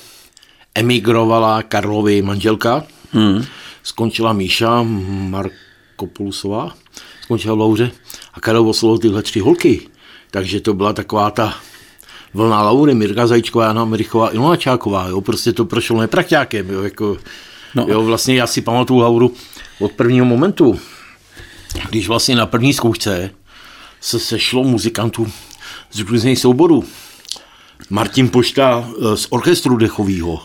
emigrovala 0.77 1.63
Karlovy 1.63 2.21
manželka, 2.21 2.83
hmm. 3.11 3.45
skončila 3.83 4.33
Míša 4.33 4.83
Markopulusová, 5.33 6.73
skončila 7.23 7.55
v 7.55 7.59
Lauře 7.59 7.91
a 8.33 8.39
Karel 8.39 8.69
oslovil 8.69 8.97
tyhle 8.97 9.21
tři 9.23 9.39
holky. 9.39 9.81
Takže 10.31 10.61
to 10.61 10.73
byla 10.73 10.93
taková 10.93 11.31
ta 11.31 11.53
Vlna 12.33 12.61
Laury, 12.61 12.93
Mirka 12.93 13.27
Zajíčková, 13.27 13.65
Jana 13.65 13.81
Americhová, 13.81 14.33
Ilona 14.33 14.55
Čáková, 14.55 15.07
jo, 15.07 15.21
prostě 15.21 15.53
to 15.53 15.65
prošlo 15.65 16.01
neprakťákem, 16.01 16.69
jo, 16.69 16.81
jako, 16.81 17.17
no. 17.75 17.85
jo, 17.89 18.03
vlastně 18.03 18.35
já 18.35 18.47
si 18.47 18.61
pamatuju 18.61 18.99
Lauru 18.99 19.33
od 19.79 19.91
prvního 19.91 20.25
momentu, 20.25 20.79
když 21.89 22.07
vlastně 22.07 22.35
na 22.35 22.45
první 22.45 22.73
zkoušce 22.73 23.29
se 24.01 24.19
sešlo 24.19 24.63
muzikantů 24.63 25.27
z 25.91 25.99
různých 25.99 26.39
souborů. 26.39 26.83
Martin 27.89 28.29
Pošta 28.29 28.89
eh, 28.89 29.17
z 29.17 29.27
orchestru 29.29 29.77
dechového, 29.77 30.39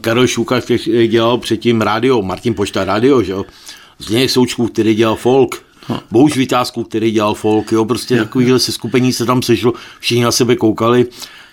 Karel 0.00 0.26
Šuka, 0.26 0.60
který 0.60 1.08
dělal 1.08 1.38
předtím 1.38 1.80
rádio, 1.80 2.22
Martin 2.22 2.54
Pošta 2.54 2.84
rádio, 2.84 3.22
že 3.22 3.32
jo, 3.32 3.44
Zdeněk 3.98 4.30
Součků, 4.30 4.66
který 4.66 4.94
dělal 4.94 5.16
folk, 5.16 5.62
no. 5.88 6.00
Bouš 6.10 6.36
Vytázku, 6.36 6.84
který 6.84 7.10
dělal 7.10 7.34
folk, 7.34 7.72
jo, 7.72 7.84
prostě 7.84 8.16
takovýhle 8.16 8.58
se 8.58 8.72
skupení 8.72 9.12
se 9.12 9.26
tam 9.26 9.42
sešlo, 9.42 9.72
všichni 10.00 10.24
na 10.24 10.32
sebe 10.32 10.56
koukali, 10.56 11.06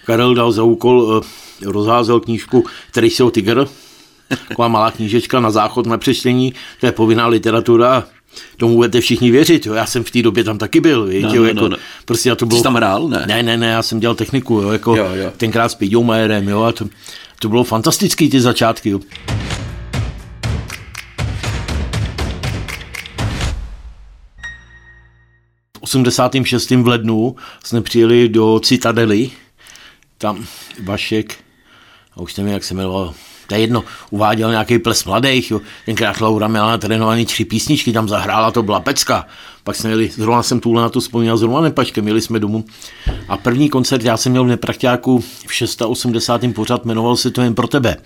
Karel 0.06 0.36
dal 0.36 0.52
za 0.52 0.64
úkol, 0.64 1.22
eh, 1.24 1.28
rozházel 1.66 2.20
knížku 2.20 2.66
Který 2.92 3.10
jsou 3.10 3.30
tygr, 3.30 3.68
taková 4.48 4.68
malá 4.68 4.92
knížečka 4.92 5.40
na 5.40 5.52
záchod 5.52 5.86
na 5.86 5.98
přečtení, 5.98 6.54
to 6.80 6.86
je 6.86 6.92
povinná 6.92 7.28
literatura, 7.28 8.04
tomu 8.58 8.76
budete 8.76 9.02
všichni 9.02 9.32
věřit, 9.32 9.66
jo. 9.66 9.74
já 9.74 9.86
jsem 9.86 10.04
v 10.04 10.12
té 10.12 10.22
době 10.22 10.44
tam 10.44 10.58
taky 10.58 10.80
byl, 10.80 11.06
víš, 11.06 11.24
no, 11.24 11.36
jo, 11.36 11.42
no, 11.42 11.48
jako, 11.48 11.62
no, 11.62 11.70
no. 11.70 11.78
prostě 12.06 12.30
já 12.30 12.36
to 12.36 12.46
bylo... 12.46 12.58
Jsi 12.58 12.64
tam 12.64 12.76
hrál, 12.76 13.08
ne? 13.08 13.24
Ne, 13.28 13.44
ne, 13.44 13.58
ne, 13.58 13.68
já 13.68 13.84
jsem 13.84 14.00
dělal 14.00 14.16
techniku, 14.16 14.54
jo, 14.54 14.70
jako 14.70 14.96
jo, 14.96 15.08
jo. 15.14 15.32
tenkrát 15.38 15.70
s 15.70 15.76
Pidou 15.76 16.04
Majerem, 16.04 16.50
jo, 16.50 16.64
a 16.64 16.72
to, 16.72 16.86
to 17.42 17.50
bylo 17.50 17.64
fantastický 17.64 18.30
ty 18.30 18.42
začátky. 18.42 18.94
V 18.94 19.02
86. 25.82 26.70
v 26.70 26.88
lednu 26.88 27.36
jsme 27.64 27.82
přijeli 27.82 28.30
do 28.30 28.60
Citadely, 28.60 29.30
tam 30.18 30.46
Vašek, 30.84 31.44
a 32.14 32.22
už 32.22 32.36
nevím, 32.36 32.54
jak 32.54 32.64
se 32.64 32.74
jmenoval, 32.74 33.14
to 33.52 33.56
je 33.56 33.62
jedno, 33.62 33.84
uváděl 34.10 34.52
nějaký 34.52 34.80
ples 34.80 35.06
mladých, 35.06 35.52
jo. 35.52 35.62
tenkrát 35.86 36.22
Laura 36.22 36.48
měla 36.48 36.68
natrénovaný 36.68 37.26
tři 37.26 37.46
písničky, 37.46 37.94
tam 37.94 38.10
zahrála, 38.10 38.52
to 38.52 38.64
byla 38.64 38.80
pecka. 38.80 39.28
Pak 39.64 39.76
jsme 39.76 39.90
měli, 39.90 40.10
zrovna 40.10 40.44
jsem 40.44 40.60
tuhle 40.60 40.82
na 40.82 40.90
to 40.90 41.00
vzpomněl, 41.00 41.38
zrovna 41.38 41.62
nepačke, 41.62 42.02
měli 42.02 42.22
jsme 42.22 42.40
domů. 42.40 42.66
A 43.28 43.38
první 43.38 43.70
koncert 43.70 44.04
já 44.04 44.18
jsem 44.18 44.32
měl 44.32 44.44
v 44.44 44.48
Neprakťáku 44.48 45.20
v 45.48 45.54
680. 45.54 46.42
pořad, 46.56 46.86
jmenoval 46.86 47.16
se 47.16 47.32
to 47.32 47.42
jen 47.42 47.56
pro 47.56 47.68
tebe. 47.68 47.98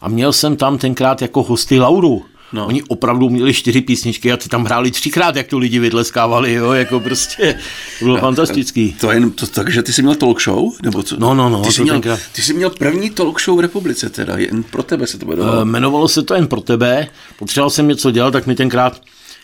A 0.00 0.08
měl 0.08 0.32
jsem 0.32 0.56
tam 0.56 0.78
tenkrát 0.78 1.22
jako 1.22 1.42
hosty 1.42 1.80
Lauru. 1.80 2.24
No. 2.52 2.66
Oni 2.66 2.82
opravdu 2.82 3.30
měli 3.30 3.54
čtyři 3.54 3.80
písničky 3.80 4.32
a 4.32 4.36
ty 4.36 4.48
tam 4.48 4.64
hráli 4.64 4.90
třikrát, 4.90 5.36
jak 5.36 5.46
to 5.46 5.58
lidi 5.58 5.78
vydleskávali, 5.78 6.52
jo, 6.52 6.72
jako 6.72 7.00
prostě, 7.00 7.58
to 7.98 8.04
bylo 8.04 8.16
no, 8.16 8.20
fantastický. 8.20 8.96
To, 9.00 9.10
jen, 9.10 9.30
to, 9.30 9.46
takže 9.46 9.82
ty 9.82 9.92
jsi 9.92 10.02
měl 10.02 10.14
talk 10.14 10.42
show, 10.42 10.72
nebo 10.82 11.02
co? 11.02 11.16
No, 11.18 11.34
no, 11.34 11.48
no. 11.48 11.62
Ty 11.62 11.72
jsi, 11.72 11.82
měl, 11.82 11.94
tenkrát... 11.94 12.20
ty 12.32 12.42
jsi 12.42 12.54
měl 12.54 12.70
první 12.70 13.10
talk 13.10 13.40
show 13.40 13.58
v 13.58 13.60
republice 13.60 14.10
teda, 14.10 14.36
jen 14.36 14.62
pro 14.62 14.82
tebe 14.82 15.06
se 15.06 15.18
to 15.18 15.26
jmenovalo. 15.26 15.56
Uh, 15.56 15.62
jmenovalo 15.62 16.08
se 16.08 16.22
to 16.22 16.34
jen 16.34 16.46
pro 16.46 16.60
tebe, 16.60 17.06
potřeboval 17.38 17.70
jsem 17.70 17.88
něco 17.88 18.10
dělat, 18.10 18.30
tak 18.30 18.46
mi 18.46 18.54
tenkrát 18.54 19.00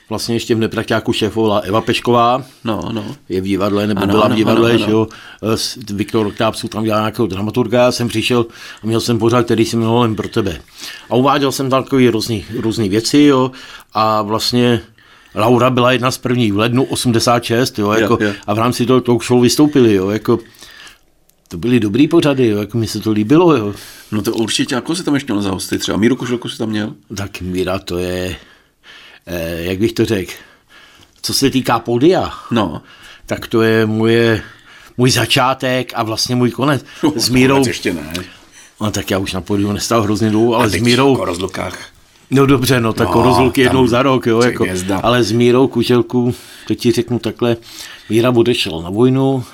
vlastně 0.08 0.34
ještě 0.34 0.54
v 0.54 0.58
Neprakťáku 0.58 1.12
šéfovala 1.12 1.58
Eva 1.58 1.80
Pešková, 1.80 2.44
no, 2.64 2.88
no. 2.92 3.16
je 3.28 3.40
v 3.40 3.44
divadle, 3.44 3.86
nebo 3.86 4.02
ano, 4.02 4.12
byla 4.12 4.28
v 4.28 4.34
divadle, 4.34 4.70
ano, 4.70 4.78
ano, 4.78 4.86
že 4.86 4.90
jo, 4.90 5.08
Viktor 5.94 6.32
Ktápsů 6.32 6.68
tam 6.68 6.84
dělal 6.84 7.00
nějakého 7.00 7.26
dramaturga, 7.26 7.82
já 7.82 7.92
jsem 7.92 8.08
přišel 8.08 8.46
a 8.82 8.86
měl 8.86 9.00
jsem 9.00 9.18
pořád, 9.18 9.44
který 9.44 9.64
jsem 9.64 9.80
jmenoval 9.80 10.04
jen 10.04 10.16
pro 10.16 10.28
tebe. 10.28 10.60
A 11.10 11.14
uváděl 11.14 11.52
jsem 11.52 11.70
tam 11.70 11.84
takové 11.84 12.10
různé 12.60 12.88
věci, 12.88 13.18
jo, 13.18 13.50
a 13.92 14.22
vlastně 14.22 14.80
Laura 15.34 15.70
byla 15.70 15.92
jedna 15.92 16.10
z 16.10 16.18
prvních 16.18 16.52
v 16.52 16.58
lednu 16.58 16.84
86, 16.84 17.78
jo, 17.78 17.92
jako, 17.92 18.18
jo, 18.20 18.28
jo. 18.28 18.34
a 18.46 18.54
v 18.54 18.58
rámci 18.58 18.86
toho 18.86 19.00
talk 19.00 19.25
show 19.25 19.42
vystoupili, 19.42 19.94
jo, 19.94 20.10
jako, 20.10 20.38
to 21.48 21.58
byly 21.58 21.80
dobrý 21.80 22.08
pořady, 22.08 22.46
jo, 22.46 22.58
jako 22.58 22.78
mi 22.78 22.86
se 22.86 23.00
to 23.00 23.12
líbilo, 23.12 23.56
jo. 23.56 23.75
No 24.12 24.22
to 24.22 24.32
určitě, 24.32 24.75
jako 24.75 24.94
se 24.94 25.02
tam 25.02 25.14
ještě 25.14 25.32
měl 25.32 25.42
za 25.42 25.50
hosty, 25.50 25.78
třeba 25.78 25.98
Míru 25.98 26.16
Košelku 26.16 26.48
si 26.48 26.58
tam 26.58 26.68
měl? 26.68 26.94
Tak 27.16 27.40
Míra 27.40 27.78
to 27.78 27.98
je, 27.98 28.30
eh, 28.30 28.55
jak 29.56 29.78
bych 29.78 29.92
to 29.92 30.04
řekl, 30.04 30.33
co 31.23 31.35
se 31.35 31.50
týká 31.50 31.78
podia, 31.78 32.33
no. 32.50 32.83
tak 33.26 33.47
to 33.47 33.62
je 33.62 33.87
moje, 33.87 34.42
můj 34.97 35.11
začátek 35.11 35.92
a 35.95 36.02
vlastně 36.02 36.37
můj 36.37 36.50
konec. 36.50 36.85
Uh, 37.02 37.16
s 37.16 37.28
Mírou... 37.28 37.66
ještě 37.66 37.95
ne. 37.95 38.12
No 38.80 38.90
tak 38.90 39.11
já 39.11 39.18
už 39.18 39.33
na 39.33 39.40
podiu 39.40 39.73
nestal 39.73 40.02
hrozně 40.02 40.30
dlouho, 40.30 40.54
ale 40.54 40.68
s 40.68 40.76
Mírou... 40.76 41.16
O 41.16 41.25
rozlukách. 41.25 41.97
No 42.30 42.47
dobře, 42.47 42.80
no 42.80 42.92
tak 42.92 43.14
no, 43.14 43.23
rozluky 43.23 43.61
jednou 43.61 43.87
za 43.87 44.02
rok, 44.02 44.26
jo, 44.26 44.42
jako, 44.42 44.66
ale 45.02 45.25
s 45.25 45.33
Mírou 45.33 45.68
Kuželku, 45.68 46.35
to 46.66 46.75
ti 46.75 46.92
řeknu 46.92 47.18
takhle, 47.18 47.56
Míra 48.11 48.30
odešel 48.30 48.83
na 48.83 48.90
vojnu, 48.90 49.45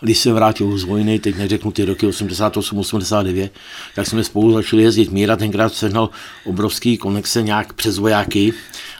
když 0.00 0.18
se 0.18 0.32
vrátil 0.32 0.78
z 0.78 0.84
vojny, 0.84 1.18
teď 1.18 1.36
neřeknu 1.36 1.72
ty 1.72 1.84
roky 1.84 2.06
88, 2.06 2.78
89, 2.78 3.52
tak 3.94 4.06
jsme 4.06 4.24
spolu 4.24 4.52
začali 4.52 4.82
jezdit. 4.82 5.12
Míra 5.12 5.36
tenkrát 5.36 5.74
sehnal 5.74 6.10
obrovský 6.44 6.96
konexe 6.96 7.42
nějak 7.42 7.72
přes 7.72 7.98
vojáky. 7.98 8.52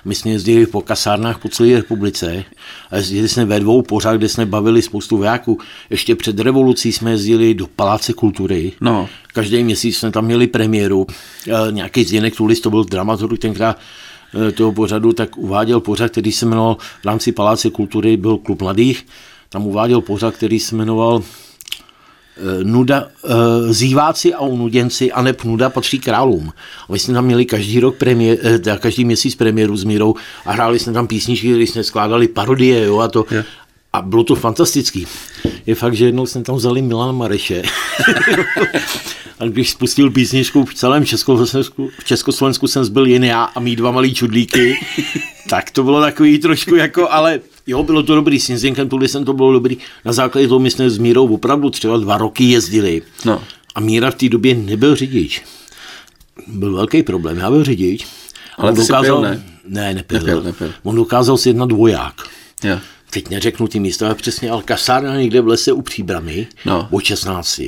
My 0.05 0.15
jsme 0.15 0.31
jezdili 0.31 0.67
po 0.67 0.81
kasárnách 0.83 1.39
po 1.39 1.49
celé 1.49 1.73
republice 1.75 2.45
a 2.91 2.97
jezdili 2.97 3.29
jsme 3.29 3.45
ve 3.45 3.61
dvou 3.61 3.83
pořád, 3.83 4.17
kde 4.17 4.29
jsme 4.29 4.47
bavili 4.47 4.83
spoustu 4.83 5.17
vojáků. 5.17 5.59
Ještě 5.91 6.17
před 6.17 6.41
revolucí 6.41 6.93
jsme 6.93 7.11
jezdili 7.11 7.55
do 7.55 7.67
Paláce 7.67 8.13
kultury. 8.13 8.73
No. 8.81 9.09
Každý 9.33 9.65
měsíc 9.65 9.99
jsme 9.99 10.11
tam 10.11 10.25
měli 10.25 10.47
premiéru. 10.47 11.07
E, 11.49 11.73
nějaký 11.73 12.05
Zdeněk 12.05 12.37
Tulis, 12.37 12.61
to 12.61 12.71
byl 12.71 12.85
dramaturg 12.85 13.41
tenkrát 13.41 13.79
e, 14.49 14.53
toho 14.53 14.73
pořadu, 14.73 15.13
tak 15.13 15.37
uváděl 15.37 15.81
pořad, 15.81 16.11
který 16.11 16.33
se 16.33 16.47
jmenoval 16.47 16.77
v 17.03 17.05
rámci 17.05 17.33
Paláce 17.33 17.71
kultury, 17.71 18.17
byl 18.17 18.37
klub 18.37 18.63
mladých 18.63 19.07
tam 19.49 19.67
uváděl 19.67 20.01
pořad, 20.01 20.35
který 20.35 20.61
se 20.61 20.77
jmenoval 20.77 21.23
eh, 21.23 22.65
Nuda, 22.65 23.05
uh, 23.05 23.31
zýváci 23.73 24.35
a 24.35 24.41
unuděnci 24.41 25.13
a 25.13 25.23
neb 25.23 25.45
nuda 25.45 25.71
patří 25.71 25.99
králům. 25.99 26.53
A 26.89 26.93
my 26.93 26.99
jsme 26.99 27.15
tam 27.15 27.25
měli 27.25 27.47
každý 27.47 27.81
rok 27.81 27.97
premiér, 27.97 28.39
uh, 28.69 28.77
každý 28.77 29.05
měsíc 29.05 29.35
premiéru 29.35 29.77
s 29.77 29.85
Mírou 29.85 30.15
a 30.45 30.53
hráli 30.53 30.79
jsme 30.79 30.93
tam 30.93 31.07
písničky, 31.07 31.49
které 31.49 31.63
jsme 31.63 31.85
skládali 31.85 32.29
parodie, 32.29 32.85
jo, 32.85 32.99
a 32.99 33.09
to, 33.09 33.27
je. 33.31 33.45
a 33.93 34.03
bylo 34.03 34.25
to 34.25 34.35
fantastický. 34.35 35.07
Je 35.67 35.75
fakt, 35.75 35.95
že 35.95 36.05
jednou 36.05 36.27
jsme 36.27 36.43
tam 36.43 36.57
vzali 36.57 36.83
Milan 36.83 37.17
Mareše. 37.17 37.63
a 39.39 39.45
když 39.45 39.71
spustil 39.71 40.11
písničku 40.11 40.65
v 40.65 40.75
celém 40.75 41.07
Československu, 41.07 41.91
v 41.99 42.05
Československu 42.05 42.67
jsem 42.67 42.93
byl 42.93 43.07
jen 43.07 43.25
já 43.25 43.45
a 43.45 43.61
mý 43.61 43.77
dva 43.77 43.91
malý 43.91 44.15
čudlíky, 44.15 44.77
tak 45.49 45.71
to 45.71 45.83
bylo 45.83 46.01
takový 46.01 46.39
trošku 46.39 46.75
jako, 46.75 47.11
ale 47.11 47.41
Jo, 47.67 47.83
bylo 47.83 48.03
to 48.03 48.15
dobrý, 48.15 48.41
s 48.41 48.49
Inzinkem 48.49 48.89
Tulisem 48.89 49.25
to 49.25 49.33
bylo 49.33 49.53
dobrý. 49.53 49.77
Na 50.05 50.13
základě 50.13 50.49
toho 50.49 50.61
my 50.61 50.71
jsme 50.71 50.91
s 50.91 50.99
Mírou 50.99 51.35
opravdu 51.35 51.71
třeba 51.71 51.97
dva 51.97 52.19
roky 52.19 52.45
jezdili. 52.45 53.03
No. 53.25 53.43
A 53.75 53.81
Míra 53.81 54.11
v 54.11 54.15
té 54.15 54.29
době 54.29 54.55
nebyl 54.55 54.97
řidič. 54.97 55.43
Byl 56.47 56.73
velký 56.73 57.03
problém, 57.03 57.39
já 57.39 57.51
byl 57.51 57.65
řidič. 57.65 58.07
Ale 58.59 58.71
on 58.71 58.77
dokázal, 58.77 59.03
pil, 59.03 59.21
ne? 59.21 59.45
Ne, 59.69 59.95
nepil. 59.95 60.19
nepil, 60.19 60.43
nepil. 60.43 60.73
On 60.83 60.97
dokázal 60.97 61.37
si 61.37 61.49
jednat 61.49 61.69
dvoják. 61.69 62.15
Ja. 62.65 62.81
Teď 63.11 63.29
neřeknu 63.29 63.69
ty 63.69 63.81
místa, 63.81 64.07
ale 64.07 64.15
přesně, 64.15 64.51
ale 64.51 64.63
kasárna 64.63 65.17
někde 65.17 65.41
v 65.41 65.49
lese 65.49 65.73
u 65.73 65.83
Příbramy 65.83 66.47
no. 66.65 66.89
o 66.91 67.01
16 67.01 67.59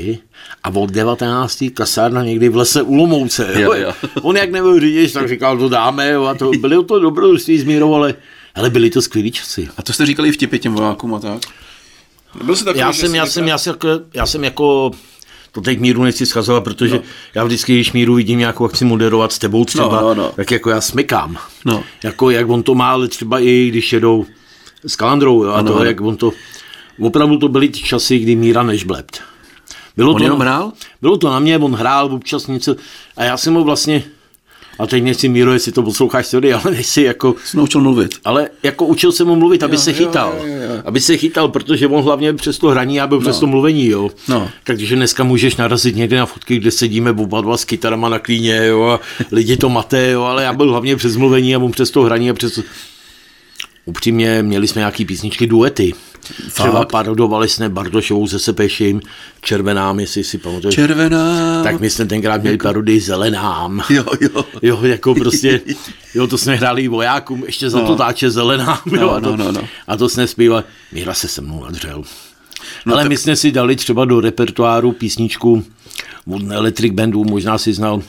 a 0.64 0.70
od 0.74 0.90
19. 0.90 1.64
kasárna 1.74 2.24
někdy 2.24 2.48
v 2.48 2.56
lese 2.56 2.82
u 2.82 2.94
Lomouce. 2.94 3.54
Jo, 3.60 3.72
jo. 3.76 3.92
On 4.22 4.36
jak 4.36 4.50
nebyl 4.50 4.80
řidič, 4.80 5.12
tak 5.12 5.28
říkal, 5.28 5.58
to 5.58 5.68
dáme 5.68 6.10
jo, 6.10 6.24
a 6.24 6.34
to 6.34 6.50
byly 6.50 6.84
to 6.84 6.98
dobrodružství 6.98 7.58
s 7.58 7.64
Mírou, 7.64 7.94
ale 7.94 8.14
ale 8.54 8.70
byly 8.70 8.90
to 8.90 9.02
skvělý 9.02 9.30
časy. 9.30 9.68
A 9.76 9.82
to 9.82 9.92
jste 9.92 10.06
říkali 10.06 10.32
vtipy 10.32 10.58
těm 10.58 10.74
vojákům 10.74 11.14
a 11.14 11.20
tak? 11.20 11.38
Byl 12.44 12.56
jsi 12.56 12.64
takový, 12.64 12.80
já, 12.80 12.92
jsem, 12.92 13.14
já, 13.14 13.26
jsem, 13.26 13.48
já, 13.48 13.58
jsem, 13.58 13.70
jako, 13.72 13.88
já 14.14 14.26
jsem 14.26 14.44
jako 14.44 14.90
to 15.52 15.60
teď 15.60 15.78
míru 15.78 16.02
nechci 16.02 16.26
schazovat, 16.26 16.64
protože 16.64 16.94
no. 16.94 17.02
já 17.34 17.44
vždycky, 17.44 17.74
když 17.74 17.92
míru 17.92 18.14
vidím 18.14 18.38
nějakou 18.38 18.64
akci 18.64 18.84
moderovat 18.84 19.32
s 19.32 19.38
tebou 19.38 19.64
třeba, 19.64 20.00
no, 20.00 20.08
no, 20.08 20.14
no. 20.14 20.32
tak 20.36 20.50
jako 20.50 20.70
já 20.70 20.80
smykám. 20.80 21.38
No. 21.64 21.84
Jako 22.04 22.30
jak 22.30 22.48
on 22.48 22.62
to 22.62 22.74
má, 22.74 22.90
ale 22.90 23.08
třeba 23.08 23.40
i 23.40 23.68
když 23.68 23.92
jedou 23.92 24.26
s 24.86 24.96
kalandrou, 24.96 25.44
jo, 25.44 25.52
a 25.52 25.62
to, 25.62 25.84
jak 25.84 26.00
on 26.00 26.16
to, 26.16 26.32
opravdu 27.00 27.38
to 27.38 27.48
byly 27.48 27.68
ty 27.68 27.78
časy, 27.80 28.18
kdy 28.18 28.36
míra 28.36 28.62
nežblebt. 28.62 29.22
Bylo 29.96 30.12
on 30.12 30.18
to, 30.18 30.24
jenom 30.24 30.40
hrál? 30.40 30.72
Bylo 31.02 31.16
to 31.16 31.30
na 31.30 31.38
mě, 31.38 31.58
on 31.58 31.74
hrál 31.74 32.14
občas 32.14 32.46
něco 32.46 32.76
a 33.16 33.24
já 33.24 33.36
jsem 33.36 33.54
ho 33.54 33.64
vlastně, 33.64 34.02
a 34.78 34.86
teď 34.86 35.02
nechci 35.02 35.28
Míro, 35.28 35.52
jestli 35.52 35.72
to 35.72 35.82
posloucháš 35.82 36.26
sorry, 36.26 36.52
ale 36.52 36.70
nechci 36.70 37.02
jako... 37.02 37.34
Jsi 37.44 37.56
naučil 37.56 37.80
mluvit. 37.80 38.14
Ale 38.24 38.48
jako 38.62 38.86
učil 38.86 39.12
jsem 39.12 39.26
mu 39.26 39.36
mluvit, 39.36 39.62
aby 39.62 39.74
jo, 39.74 39.80
se 39.80 39.92
chytal. 39.92 40.34
Jo, 40.38 40.46
jo, 40.46 40.62
jo. 40.62 40.82
Aby 40.84 41.00
se 41.00 41.16
chytal, 41.16 41.48
protože 41.48 41.86
on 41.86 42.04
hlavně 42.04 42.32
přes 42.32 42.58
to 42.58 42.68
hraní, 42.68 42.94
já 42.94 43.06
byl 43.06 43.18
no. 43.18 43.22
přes 43.22 43.40
to 43.40 43.46
mluvení, 43.46 43.86
jo. 43.86 44.10
No. 44.28 44.50
Takže 44.64 44.96
dneska 44.96 45.24
můžeš 45.24 45.56
narazit 45.56 45.96
někde 45.96 46.18
na 46.18 46.26
fotky, 46.26 46.56
kde 46.56 46.70
sedíme 46.70 47.10
oba 47.10 47.40
dva 47.40 47.56
s 47.56 47.64
kytarama 47.64 48.08
na 48.08 48.18
klíně, 48.18 48.66
jo, 48.66 48.82
a 48.82 49.00
lidi 49.32 49.56
to 49.56 49.68
maté, 49.68 50.10
jo, 50.10 50.22
ale 50.22 50.42
já 50.42 50.52
byl 50.52 50.70
hlavně 50.70 50.96
přes 50.96 51.16
mluvení 51.16 51.54
a 51.54 51.58
on 51.58 51.70
přes 51.70 51.90
to 51.90 52.02
hraní 52.02 52.30
a 52.30 52.34
přes... 52.34 52.60
Upřímně 53.88 54.42
měli 54.42 54.68
jsme 54.68 54.80
nějaký 54.80 55.04
písničky, 55.04 55.46
duety. 55.46 55.94
Třeba 56.52 56.84
parodovali 56.84 57.48
jsme 57.48 57.68
Bardošovou 57.68 58.26
se 58.26 58.38
Sepeším, 58.38 59.00
Červenám, 59.40 60.00
jestli 60.00 60.24
si 60.24 60.38
pamatuješ. 60.38 60.74
Červená. 60.74 61.62
Tak 61.62 61.80
my 61.80 61.90
jsme 61.90 62.06
tenkrát 62.06 62.40
měli 62.40 62.54
jako... 62.54 62.68
parodii 62.68 63.00
Zelenám. 63.00 63.82
Jo, 63.90 64.04
jo. 64.20 64.44
Jo, 64.62 64.78
jako 64.82 65.14
prostě, 65.14 65.60
jo, 66.14 66.26
to 66.26 66.38
jsme 66.38 66.54
hráli 66.54 66.88
vojákům, 66.88 67.44
ještě 67.46 67.70
za 67.70 67.78
no. 67.78 67.86
to 67.86 67.96
táče 67.96 68.30
Zelenám. 68.30 68.78
No, 68.86 69.00
jo, 69.00 69.06
no, 69.06 69.14
a 69.14 69.20
to, 69.20 69.36
no, 69.36 69.44
no, 69.44 69.52
no. 69.52 69.68
A 69.86 69.96
to 69.96 70.08
jsme 70.08 70.26
zpívali, 70.26 70.62
Míra 70.92 71.14
se 71.14 71.28
se 71.28 71.40
mnou 71.40 71.64
nadřel. 71.64 72.02
No 72.86 72.94
Ale 72.94 73.02
te... 73.02 73.08
my 73.08 73.16
jsme 73.16 73.36
si 73.36 73.52
dali 73.52 73.76
třeba 73.76 74.04
do 74.04 74.20
repertoáru 74.20 74.92
písničku 74.92 75.64
Electric 76.50 76.92
Bandu, 76.92 77.24
možná 77.24 77.58
si 77.58 77.72
znal 77.72 78.02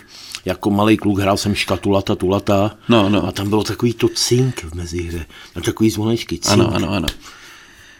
jako 0.45 0.69
malý 0.69 0.97
kluk 0.97 1.19
hrál 1.19 1.37
jsem 1.37 1.55
škatulata, 1.55 2.15
tulata 2.15 2.77
no, 2.89 3.09
no. 3.09 3.27
a 3.27 3.31
tam 3.31 3.49
bylo 3.49 3.63
takový 3.63 3.93
to 3.93 4.07
cink 4.07 4.63
v 4.63 4.73
mezihře, 4.73 5.25
na 5.55 5.61
takový 5.61 5.89
zvonečky, 5.89 6.39
cink. 6.39 6.53
Ano, 6.53 6.75
ano, 6.75 6.89
ano. 6.91 7.07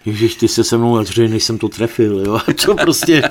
Ježiš, 0.06 0.36
ty 0.36 0.48
se 0.48 0.64
se 0.64 0.78
mnou 0.78 0.96
natřeli, 0.96 1.28
než 1.28 1.44
jsem 1.44 1.58
to 1.58 1.70
trefil, 1.70 2.20
jo, 2.20 2.36
a 2.36 2.54
to 2.66 2.76
prostě... 2.76 3.30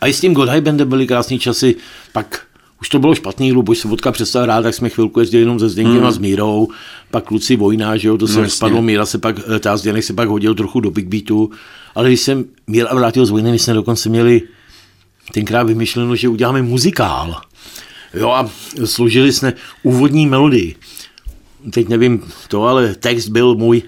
A 0.00 0.06
i 0.06 0.12
s 0.12 0.20
tím 0.20 0.34
Godhigh 0.34 0.60
Bandem 0.60 0.88
byly 0.88 1.06
krásné 1.06 1.38
časy, 1.38 1.76
pak 2.12 2.46
už 2.80 2.88
to 2.88 2.98
bylo 2.98 3.14
špatný, 3.14 3.52
Luboš 3.52 3.78
Sobotka 3.78 4.12
přestal 4.12 4.42
hrát, 4.42 4.62
tak 4.62 4.74
jsme 4.74 4.88
chvilku 4.88 5.20
jezdili 5.20 5.42
jenom 5.42 5.58
se 5.58 5.68
Zdenkem 5.68 5.96
hmm. 5.96 6.06
a 6.06 6.12
s 6.12 6.18
Mírou, 6.18 6.68
pak 7.10 7.24
kluci 7.24 7.56
Vojná, 7.56 7.96
že 7.96 8.08
jo, 8.08 8.18
to 8.18 8.28
se 8.28 8.42
no, 8.42 8.50
spadlo, 8.50 8.82
Míra 8.82 9.06
se 9.06 9.18
pak, 9.18 9.36
eh, 9.56 9.58
ta 9.58 9.76
Zdeněk 9.76 10.04
se 10.04 10.12
pak 10.12 10.28
hodil 10.28 10.54
trochu 10.54 10.80
do 10.80 10.90
Big 10.90 11.06
Beatu, 11.06 11.50
ale 11.94 12.08
když 12.08 12.20
jsem 12.20 12.44
Míra 12.66 12.94
vrátil 12.94 13.26
z 13.26 13.30
Vojny, 13.30 13.50
my 13.50 13.58
jsme 13.58 13.74
dokonce 13.74 14.08
měli 14.08 14.42
tenkrát 15.32 15.62
vymyšleno, 15.62 16.16
že 16.16 16.28
uděláme 16.28 16.62
muzikál. 16.62 17.40
Jo 18.14 18.30
a 18.30 18.50
složili 18.84 19.32
jsme 19.32 19.52
úvodní 19.82 20.26
melodii. 20.26 20.76
Teď 21.70 21.88
nevím 21.88 22.22
to, 22.48 22.64
ale 22.64 22.94
text 22.94 23.28
byl 23.28 23.54
můj 23.54 23.82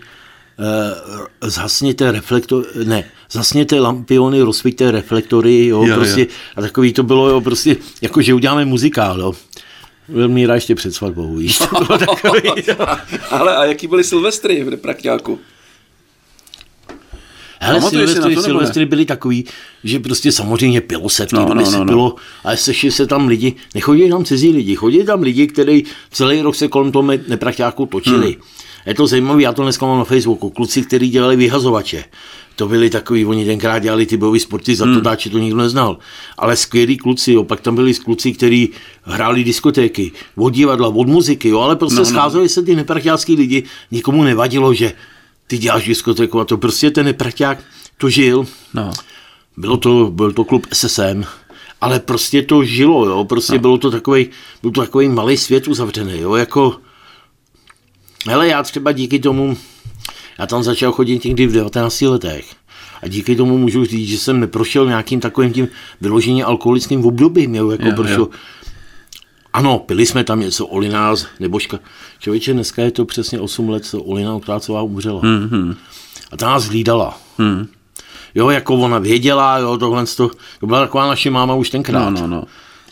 uh, 0.59 1.51
zhasněte 1.51 2.13
reflektor, 2.13 2.65
ne, 2.85 3.05
zasněte 3.31 3.81
lampiony, 3.81 4.41
rozsvíte 4.41 4.91
reflektory, 4.91 5.67
jo, 5.67 5.85
jo, 5.85 5.95
prostě, 5.95 6.21
jo. 6.21 6.27
a 6.57 6.61
takový 6.61 6.93
to 6.93 7.03
bylo, 7.03 7.29
jo, 7.29 7.41
prostě, 7.41 7.77
jako, 8.03 8.23
že 8.23 8.35
uděláme 8.35 8.65
muzikál, 8.65 9.21
jo. 9.21 9.33
Míra 10.27 10.55
ještě 10.55 10.75
před 10.75 10.95
svatbou, 10.95 11.37
víš, 11.37 11.59
to 11.59 11.85
bylo 11.85 11.99
takový, 11.99 12.43
Ale 13.31 13.57
a 13.57 13.65
jaký 13.65 13.87
byly 13.87 14.05
Silvestry 14.05 14.65
v 14.65 14.77
Prakťáku? 14.77 15.39
Hele, 17.65 17.81
Silvestry, 17.81 18.37
Silvestry 18.37 18.87
byly 18.87 19.05
takový, 19.05 19.45
že 19.85 19.99
prostě 19.99 20.33
samozřejmě 20.33 20.81
pilo 20.81 21.09
se 21.09 21.27
v 21.27 21.29
té 21.29 21.37
no, 21.37 21.45
době 21.45 21.65
no, 21.65 21.71
no, 21.71 21.79
se 21.79 21.85
pilo, 21.85 22.09
no. 22.09 22.15
ale 22.45 22.57
sešli 22.57 22.91
se 22.91 23.07
tam 23.07 23.29
lidi, 23.29 23.55
nechodí 23.75 24.09
tam 24.09 24.25
cizí 24.25 24.53
lidi, 24.53 24.75
chodí 24.75 25.05
tam 25.05 25.23
lidi, 25.23 25.47
kteří 25.47 25.85
celý 26.11 26.41
rok 26.41 26.55
se 26.55 26.69
kolem 26.69 26.93
toho 26.93 27.09
neprakťáku 27.29 27.87
točili. 27.87 28.33
Hmm. 28.33 28.43
Je 28.87 28.95
to 28.95 29.07
zajímavé, 29.07 29.43
já 29.43 29.53
to 29.53 29.63
dneska 29.63 29.87
mám 29.87 29.99
na 29.99 30.05
Facebooku, 30.05 30.51
kluci, 30.51 30.83
kteří 30.83 31.09
dělali 31.09 31.37
vyhazovače. 31.37 32.05
To 32.57 32.69
byli 32.69 32.91
takový, 32.91 33.27
oni 33.27 33.45
tenkrát 33.45 33.79
dělali 33.79 34.07
ty 34.07 34.17
bojové 34.17 34.39
sporty, 34.39 34.77
za 34.77 34.85
to 34.85 34.91
hmm. 34.91 35.03
dáči 35.03 35.31
to 35.31 35.39
nikdo 35.39 35.57
neznal. 35.57 35.99
Ale 36.39 36.57
skvělí 36.57 36.97
kluci, 36.97 37.33
jo, 37.33 37.45
pak 37.45 37.61
tam 37.61 37.75
byli 37.75 37.95
kluci, 37.95 38.33
kteří 38.33 38.69
hráli 39.03 39.45
diskotéky, 39.45 40.13
od 40.37 40.51
divadla, 40.51 40.89
od 40.89 41.09
muziky, 41.09 41.49
jo, 41.49 41.61
ale 41.61 41.77
prostě 41.77 42.01
no, 42.01 42.01
no. 42.01 42.11
scházeli 42.11 42.49
se 42.49 42.63
ty 42.63 42.77
neprachťácký 42.77 43.37
lidi, 43.37 43.63
nikomu 43.91 44.23
nevadilo, 44.23 44.75
že 44.75 44.93
ty 45.47 45.59
děláš 45.59 45.87
diskotéku 45.87 46.41
a 46.41 46.45
to 46.45 46.59
prostě 46.59 46.91
ten 46.91 47.07
neprťák 47.07 47.59
to 47.99 48.11
žil. 48.11 48.47
No. 48.75 48.93
Bylo 49.57 49.77
to, 49.77 50.11
byl 50.11 50.33
to 50.33 50.45
klub 50.45 50.67
SSM, 50.73 51.25
ale 51.81 52.01
prostě 52.01 52.43
to 52.43 52.65
žilo, 52.65 53.07
jo, 53.07 53.25
prostě 53.25 53.53
no. 53.53 53.59
bylo 53.59 53.79
to 53.79 53.91
takový, 53.91 54.29
byl 54.63 54.71
to 54.71 54.81
takový 54.81 55.09
malý 55.09 55.37
svět 55.37 55.69
uzavřený, 55.69 56.21
jo, 56.21 56.35
jako, 56.35 56.77
hele, 58.27 58.49
já 58.49 58.63
třeba 58.63 58.93
díky 58.93 59.19
tomu, 59.19 59.57
já 60.39 60.47
tam 60.47 60.63
začal 60.63 60.93
chodit 60.93 61.25
někdy 61.25 61.47
v 61.47 61.53
19 61.53 62.01
letech. 62.01 62.55
A 63.03 63.09
díky 63.09 63.37
tomu 63.37 63.59
můžu 63.59 63.85
říct, 63.85 64.09
že 64.09 64.19
jsem 64.19 64.41
neprošel 64.41 64.87
nějakým 64.87 65.21
takovým 65.21 65.53
tím 65.53 65.69
vyloženě 66.01 66.45
alkoholickým 66.45 67.07
obdobím, 67.07 67.55
jo, 67.55 67.71
jako 67.71 67.87
jo, 67.87 67.93
prošel, 67.97 68.21
jo. 68.21 68.29
Ano, 69.55 69.79
pili 69.79 70.07
jsme 70.07 70.25
tam 70.25 70.41
něco, 70.41 70.67
Olina 70.67 71.15
Nebožka. 71.41 71.79
Člověče, 72.19 72.53
dneska 72.53 72.83
je 72.83 72.91
to 72.91 73.05
přesně 73.05 73.41
8 73.41 73.69
let, 73.69 73.85
co 73.85 74.03
Olina 74.03 74.35
Okrácová 74.35 74.83
umřela. 74.83 75.21
Mm-hmm. 75.21 75.77
A 76.33 76.37
ta 76.37 76.47
nás 76.47 76.65
hlídala. 76.65 77.21
Mm. 77.39 77.67
Jo, 78.35 78.51
jako 78.51 78.75
ona 78.75 78.99
věděla, 78.99 79.59
jo, 79.59 79.79
tohle 79.79 80.07
to, 80.07 80.31
to 80.61 80.67
byla 80.67 80.81
taková 80.81 81.07
naše 81.07 81.31
máma 81.31 81.55
už 81.55 81.71
tenkrát. 81.71 82.11
No, 82.11 82.21
no, 82.21 82.27
no. 82.27 82.45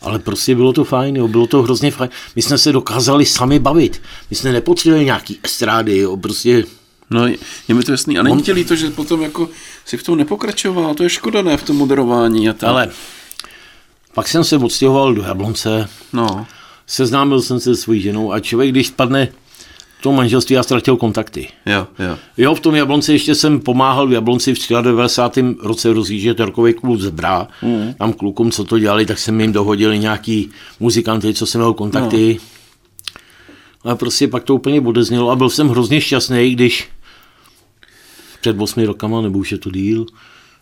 Ale 0.03 0.19
prostě 0.19 0.55
bylo 0.55 0.73
to 0.73 0.85
fajn, 0.85 1.17
jo, 1.17 1.29
bylo 1.29 1.47
to 1.47 1.63
hrozně 1.63 1.91
fajn. 1.91 2.11
My 2.37 2.43
jsme 2.43 2.59
se 2.59 2.73
dokázali 2.73 3.27
sami 3.27 3.59
bavit. 3.59 4.03
My 4.31 4.37
jsme 4.37 4.53
nepotřebovali 4.53 5.05
nějaký 5.05 5.39
estrády, 5.43 5.99
jo, 5.99 6.17
prostě 6.17 6.65
No, 7.11 7.27
je 7.69 7.75
mi 7.75 7.83
to 7.83 7.93
jasný. 7.93 8.19
A 8.19 8.23
není 8.23 8.43
ti 8.43 8.65
to, 8.65 8.77
že 8.77 8.91
potom 8.91 9.23
jako 9.23 9.49
si 9.85 9.97
v 9.97 10.03
tom 10.03 10.19
nepokračoval, 10.19 10.95
to 10.95 11.03
je 11.03 11.09
škoda, 11.09 11.43
ne, 11.43 11.57
v 11.57 11.63
tom 11.63 11.77
moderování 11.77 12.49
a 12.49 12.53
tak. 12.53 12.71
Ale 12.71 12.91
pak 14.15 14.29
jsem 14.29 14.45
se 14.45 14.57
odstěhoval 14.57 15.15
do 15.15 15.23
Jablonce, 15.23 15.89
no. 16.13 16.47
seznámil 16.87 17.43
jsem 17.43 17.61
se 17.61 17.75
s 17.75 17.81
svojí 17.81 18.01
ženou 18.01 18.33
a 18.33 18.41
člověk, 18.41 18.71
když 18.71 18.87
spadne 18.87 19.29
to 20.03 20.13
manželství, 20.13 20.55
já 20.55 20.63
ztratil 20.63 20.97
kontakty. 20.97 21.49
Jo, 21.67 21.87
jo. 21.99 22.19
Jo, 22.37 22.55
v 22.55 22.61
tom 22.61 22.75
Jablonci 22.75 23.13
ještě 23.13 23.35
jsem 23.35 23.61
pomáhal 23.61 24.07
v 24.07 24.13
Jablonci 24.13 24.55
v 24.55 24.83
93. 24.83 25.45
roce 25.63 25.93
rozjíždět 25.93 26.41
rokový 26.41 26.75
klub 26.75 27.01
Zebra. 27.01 27.49
Mm. 27.63 27.95
Tam 27.99 28.13
klukům, 28.13 28.51
co 28.51 28.65
to 28.65 28.79
dělali, 28.79 29.07
tak 29.07 29.19
jsem 29.19 29.41
jim 29.41 29.53
dohodili 29.53 29.99
nějaký 29.99 30.51
muzikanty, 30.81 31.35
co 31.35 31.47
jsem 31.47 31.61
měl 31.61 31.75
kontakty. 31.75 32.41
No. 33.85 33.91
A 33.91 33.97
prostě 33.97 34.29
pak 34.29 34.45
to 34.45 34.55
úplně 34.55 34.81
odeznělo 34.81 35.31
a 35.31 35.37
byl 35.37 35.51
jsem 35.51 35.69
hrozně 35.69 36.01
šťastný, 36.01 36.51
když 36.51 36.89
před 38.41 38.57
8 38.61 38.85
rokama, 38.85 39.21
nebo 39.21 39.39
už 39.39 39.53
je 39.53 39.59
to 39.59 39.71
díl, 39.71 40.07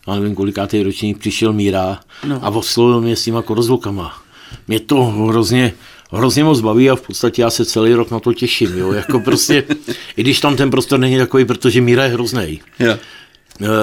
já 0.07 0.15
nevím, 0.15 0.35
kolikátý 0.35 0.83
ročník, 0.83 1.17
přišel 1.17 1.53
Míra 1.53 1.99
no. 2.27 2.39
a 2.45 2.49
oslovil 2.49 3.01
mě 3.01 3.15
s 3.15 3.23
těma 3.23 3.41
korozlukama. 3.41 4.21
Mě 4.67 4.79
to 4.79 5.03
hrozně, 5.03 5.73
hrozně 6.11 6.43
moc 6.43 6.61
baví 6.61 6.89
a 6.89 6.95
v 6.95 7.01
podstatě 7.01 7.41
já 7.41 7.49
se 7.49 7.65
celý 7.65 7.93
rok 7.93 8.11
na 8.11 8.19
to 8.19 8.33
těším. 8.33 8.77
Jo? 8.77 8.93
Jako 8.93 9.19
prostě, 9.19 9.63
I 10.17 10.23
když 10.23 10.39
tam 10.39 10.55
ten 10.55 10.71
prostor 10.71 10.99
není 10.99 11.17
takový, 11.17 11.45
protože 11.45 11.81
Míra 11.81 12.03
je 12.03 12.09
hrozný. 12.09 12.61
Yeah. 12.79 12.99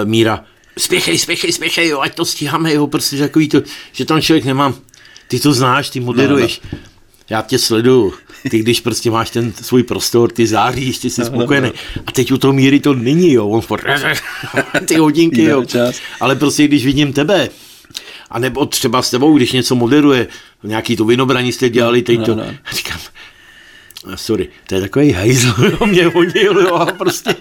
Míra, 0.05 0.45
spěchej, 0.79 1.19
spěchej, 1.19 1.53
spěchej, 1.53 1.89
jo, 1.89 2.01
ať 2.01 2.15
to 2.15 2.25
stíháme, 2.25 2.75
jo, 2.75 2.87
prostě 2.87 3.19
takový 3.19 3.49
to, 3.49 3.63
že 3.93 4.05
tam 4.05 4.23
člověk 4.23 4.45
nemá, 4.45 4.75
ty 5.29 5.41
to 5.41 5.53
znáš, 5.53 5.91
ty 5.91 6.01
moderuješ. 6.01 6.61
No, 6.65 6.79
no 6.83 6.98
já 7.31 7.43
tě 7.43 7.59
sleduju. 7.59 8.15
Ty, 8.51 8.59
když 8.59 8.81
prostě 8.81 9.11
máš 9.11 9.31
ten 9.31 9.53
svůj 9.53 9.83
prostor, 9.83 10.33
ty 10.33 10.47
záříš, 10.47 10.99
ty 10.99 11.11
jsi 11.11 11.25
spokojený. 11.25 11.73
A 12.07 12.13
teď 12.13 12.33
u 12.33 12.39
toho 12.39 12.53
míry 12.53 12.81
to 12.81 12.95
není, 12.95 13.33
jo. 13.33 13.49
On 13.49 13.61
furt, 13.61 13.85
ty 14.87 14.97
hodinky, 14.97 15.43
jo. 15.43 15.65
Ale 16.21 16.37
prostě, 16.37 16.69
když 16.69 16.85
vidím 16.85 17.13
tebe, 17.13 17.49
a 18.31 18.39
nebo 18.39 18.67
třeba 18.67 19.03
s 19.03 19.11
tebou, 19.11 19.37
když 19.37 19.53
něco 19.53 19.75
moderuje, 19.75 20.27
nějaký 20.63 20.97
to 20.97 21.05
vinobraní 21.05 21.53
jste 21.53 21.69
dělali, 21.69 22.03
teď 22.03 22.25
to, 22.25 22.35
no, 22.35 22.45
no. 22.45 22.55
říkám, 22.73 22.99
sorry, 24.15 24.49
to 24.67 24.75
je 24.75 24.81
takový 24.81 25.13
hajzl, 25.13 25.55
mě 25.87 26.07
hodil, 26.07 26.59
jo, 26.59 26.75
a 26.75 26.87
prostě 26.87 27.35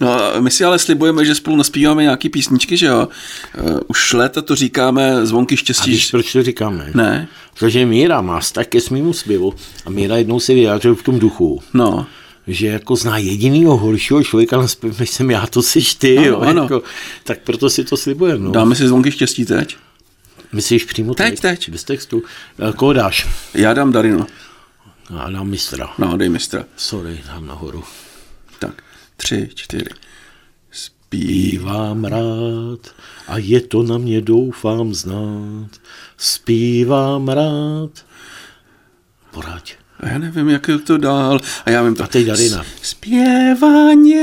No, 0.00 0.18
my 0.40 0.50
si 0.50 0.64
ale 0.64 0.78
slibujeme, 0.78 1.24
že 1.24 1.34
spolu 1.34 1.56
naspíváme 1.56 2.02
nějaký 2.02 2.28
písničky, 2.28 2.76
že 2.76 2.86
jo? 2.86 3.08
Uh, 3.60 3.78
už 3.86 4.12
léta 4.12 4.42
to 4.42 4.54
říkáme, 4.54 5.26
zvonky 5.26 5.56
štěstí. 5.56 5.90
A 5.90 5.94
víš, 5.94 6.10
proč 6.10 6.32
to 6.32 6.42
říkáme? 6.42 6.90
Ne. 6.94 7.28
Protože 7.58 7.86
Míra 7.86 8.20
má 8.20 8.40
vztah 8.40 8.66
ke 8.66 8.80
svýmu 8.80 9.12
zpěvu 9.12 9.54
a 9.86 9.90
Míra 9.90 10.16
jednou 10.16 10.40
se 10.40 10.54
vyjádřil 10.54 10.94
v 10.94 11.02
tom 11.02 11.18
duchu. 11.18 11.62
No 11.74 12.06
že 12.46 12.66
jako 12.66 12.96
zná 12.96 13.18
jedinýho 13.18 13.76
horšího 13.76 14.24
člověka 14.24 14.66
než 14.98 15.10
jsem 15.10 15.30
já, 15.30 15.46
to 15.46 15.62
jsi 15.62 15.80
ty, 15.98 16.18
ano, 16.18 16.26
jo, 16.26 16.40
ano. 16.40 16.62
Jako, 16.62 16.82
tak 17.24 17.38
proto 17.38 17.70
si 17.70 17.84
to 17.84 17.96
slibujeme. 17.96 18.44
No. 18.44 18.50
Dáme 18.50 18.74
si 18.74 18.88
zvonky 18.88 19.12
štěstí 19.12 19.44
teď? 19.44 19.76
Myslíš 20.52 20.84
přímo 20.84 21.14
teď? 21.14 21.40
Teď, 21.40 21.40
teď. 21.40 21.70
Bez 21.70 21.84
textu. 21.84 22.22
Eh, 22.68 22.72
koho 22.72 22.92
dáš? 22.92 23.28
Já 23.54 23.74
dám 23.74 23.92
Darino. 23.92 24.26
Já 25.10 25.30
dám 25.30 25.48
mistra. 25.48 25.88
No, 25.98 26.16
dej 26.16 26.28
mistra. 26.28 26.64
Sorry, 26.76 27.20
dám 27.26 27.46
nahoru. 27.46 27.84
Tak, 28.58 28.82
tři, 29.16 29.48
čtyři. 29.54 29.90
Zpívám 30.70 32.04
rád 32.04 32.94
a 33.28 33.38
je 33.38 33.60
to 33.60 33.82
na 33.82 33.98
mě 33.98 34.20
doufám 34.20 34.94
znát. 34.94 35.68
Zpívám 36.16 37.28
rád. 37.28 37.90
Poraď. 39.30 39.74
A 40.00 40.08
já 40.08 40.18
nevím, 40.18 40.48
jak 40.48 40.68
je 40.68 40.78
to 40.78 40.98
dál. 40.98 41.40
A 41.64 41.70
já 41.70 41.82
vím 41.82 41.94
to. 41.94 42.04
A 42.04 42.06
teď 42.06 42.26
Darina. 42.26 42.64
Zpěvání 42.82 44.14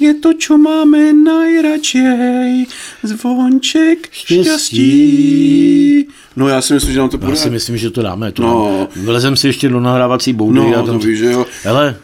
je 0.00 0.14
to, 0.22 0.30
co 0.40 0.58
máme 0.58 1.12
najradšej. 1.12 2.66
Zvonček 3.02 4.08
štěstí. 4.12 4.44
štěstí. 4.44 6.08
No 6.36 6.48
já 6.48 6.60
si 6.60 6.74
myslím, 6.74 6.92
že 6.92 6.98
nám 6.98 7.08
to 7.08 7.18
bude. 7.18 7.32
Já 7.32 7.36
si 7.36 7.50
myslím, 7.50 7.76
že 7.76 7.90
to 7.90 8.02
dáme. 8.02 8.32
To 8.32 8.42
no. 8.42 8.88
Vylezem 8.96 9.36
si 9.36 9.46
ještě 9.46 9.68
do 9.68 9.80
nahrávací 9.80 10.32
boudy. 10.32 10.58
No, 10.58 10.76
a 10.76 10.82
tam... 10.82 11.00
to 11.00 11.06
víš, 11.06 11.18
že 11.18 11.32
jo. 11.32 11.46
Hele, 11.62 11.96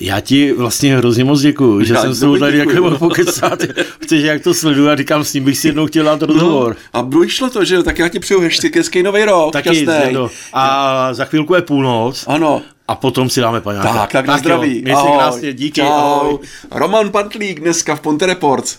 já 0.00 0.20
ti 0.20 0.52
vlastně 0.52 0.96
hrozně 0.96 1.24
moc 1.24 1.40
děkuju, 1.40 1.84
že 1.84 1.94
já 1.94 2.00
jsem 2.02 2.14
s 2.14 2.20
tou 2.20 2.36
tady 2.36 2.58
jako 2.58 2.82
mohl 2.82 2.98
pokecat, 2.98 3.58
protože 3.98 4.26
jak 4.26 4.42
to 4.42 4.54
sleduju 4.54 4.88
a 4.88 4.96
říkám, 4.96 5.24
s 5.24 5.34
ním 5.34 5.44
bych 5.44 5.58
si 5.58 5.68
jednou 5.68 5.86
chtěl 5.86 6.04
dát 6.04 6.22
rozhovor. 6.22 6.76
No, 6.94 7.00
a 7.00 7.02
budu 7.02 7.28
šlo 7.28 7.50
to, 7.50 7.64
že 7.64 7.82
tak 7.82 7.98
já 7.98 8.08
ti 8.08 8.18
přeju 8.18 8.40
hezký 8.40 8.70
hezký 8.74 9.02
nový 9.02 9.24
rok. 9.24 9.52
Taky, 9.52 9.86
no. 10.12 10.30
A 10.52 11.14
za 11.14 11.24
chvilku 11.24 11.54
je 11.54 11.62
půlnoc. 11.62 12.24
Ano. 12.26 12.62
A 12.88 12.94
potom 12.94 13.30
si 13.30 13.40
dáme 13.40 13.60
paňáka. 13.60 13.92
Tak, 13.92 14.12
tak 14.12 14.26
na 14.26 14.38
zdraví. 14.38 14.82
Měj 14.82 14.96
se 14.96 15.16
krásně, 15.16 15.52
díky. 15.52 15.80
Čau. 15.80 15.86
Ahoj. 15.86 16.38
Roman 16.70 17.10
Pantlík 17.10 17.60
dneska 17.60 17.96
v 17.96 18.00
Ponte 18.00 18.26
Reports. 18.26 18.78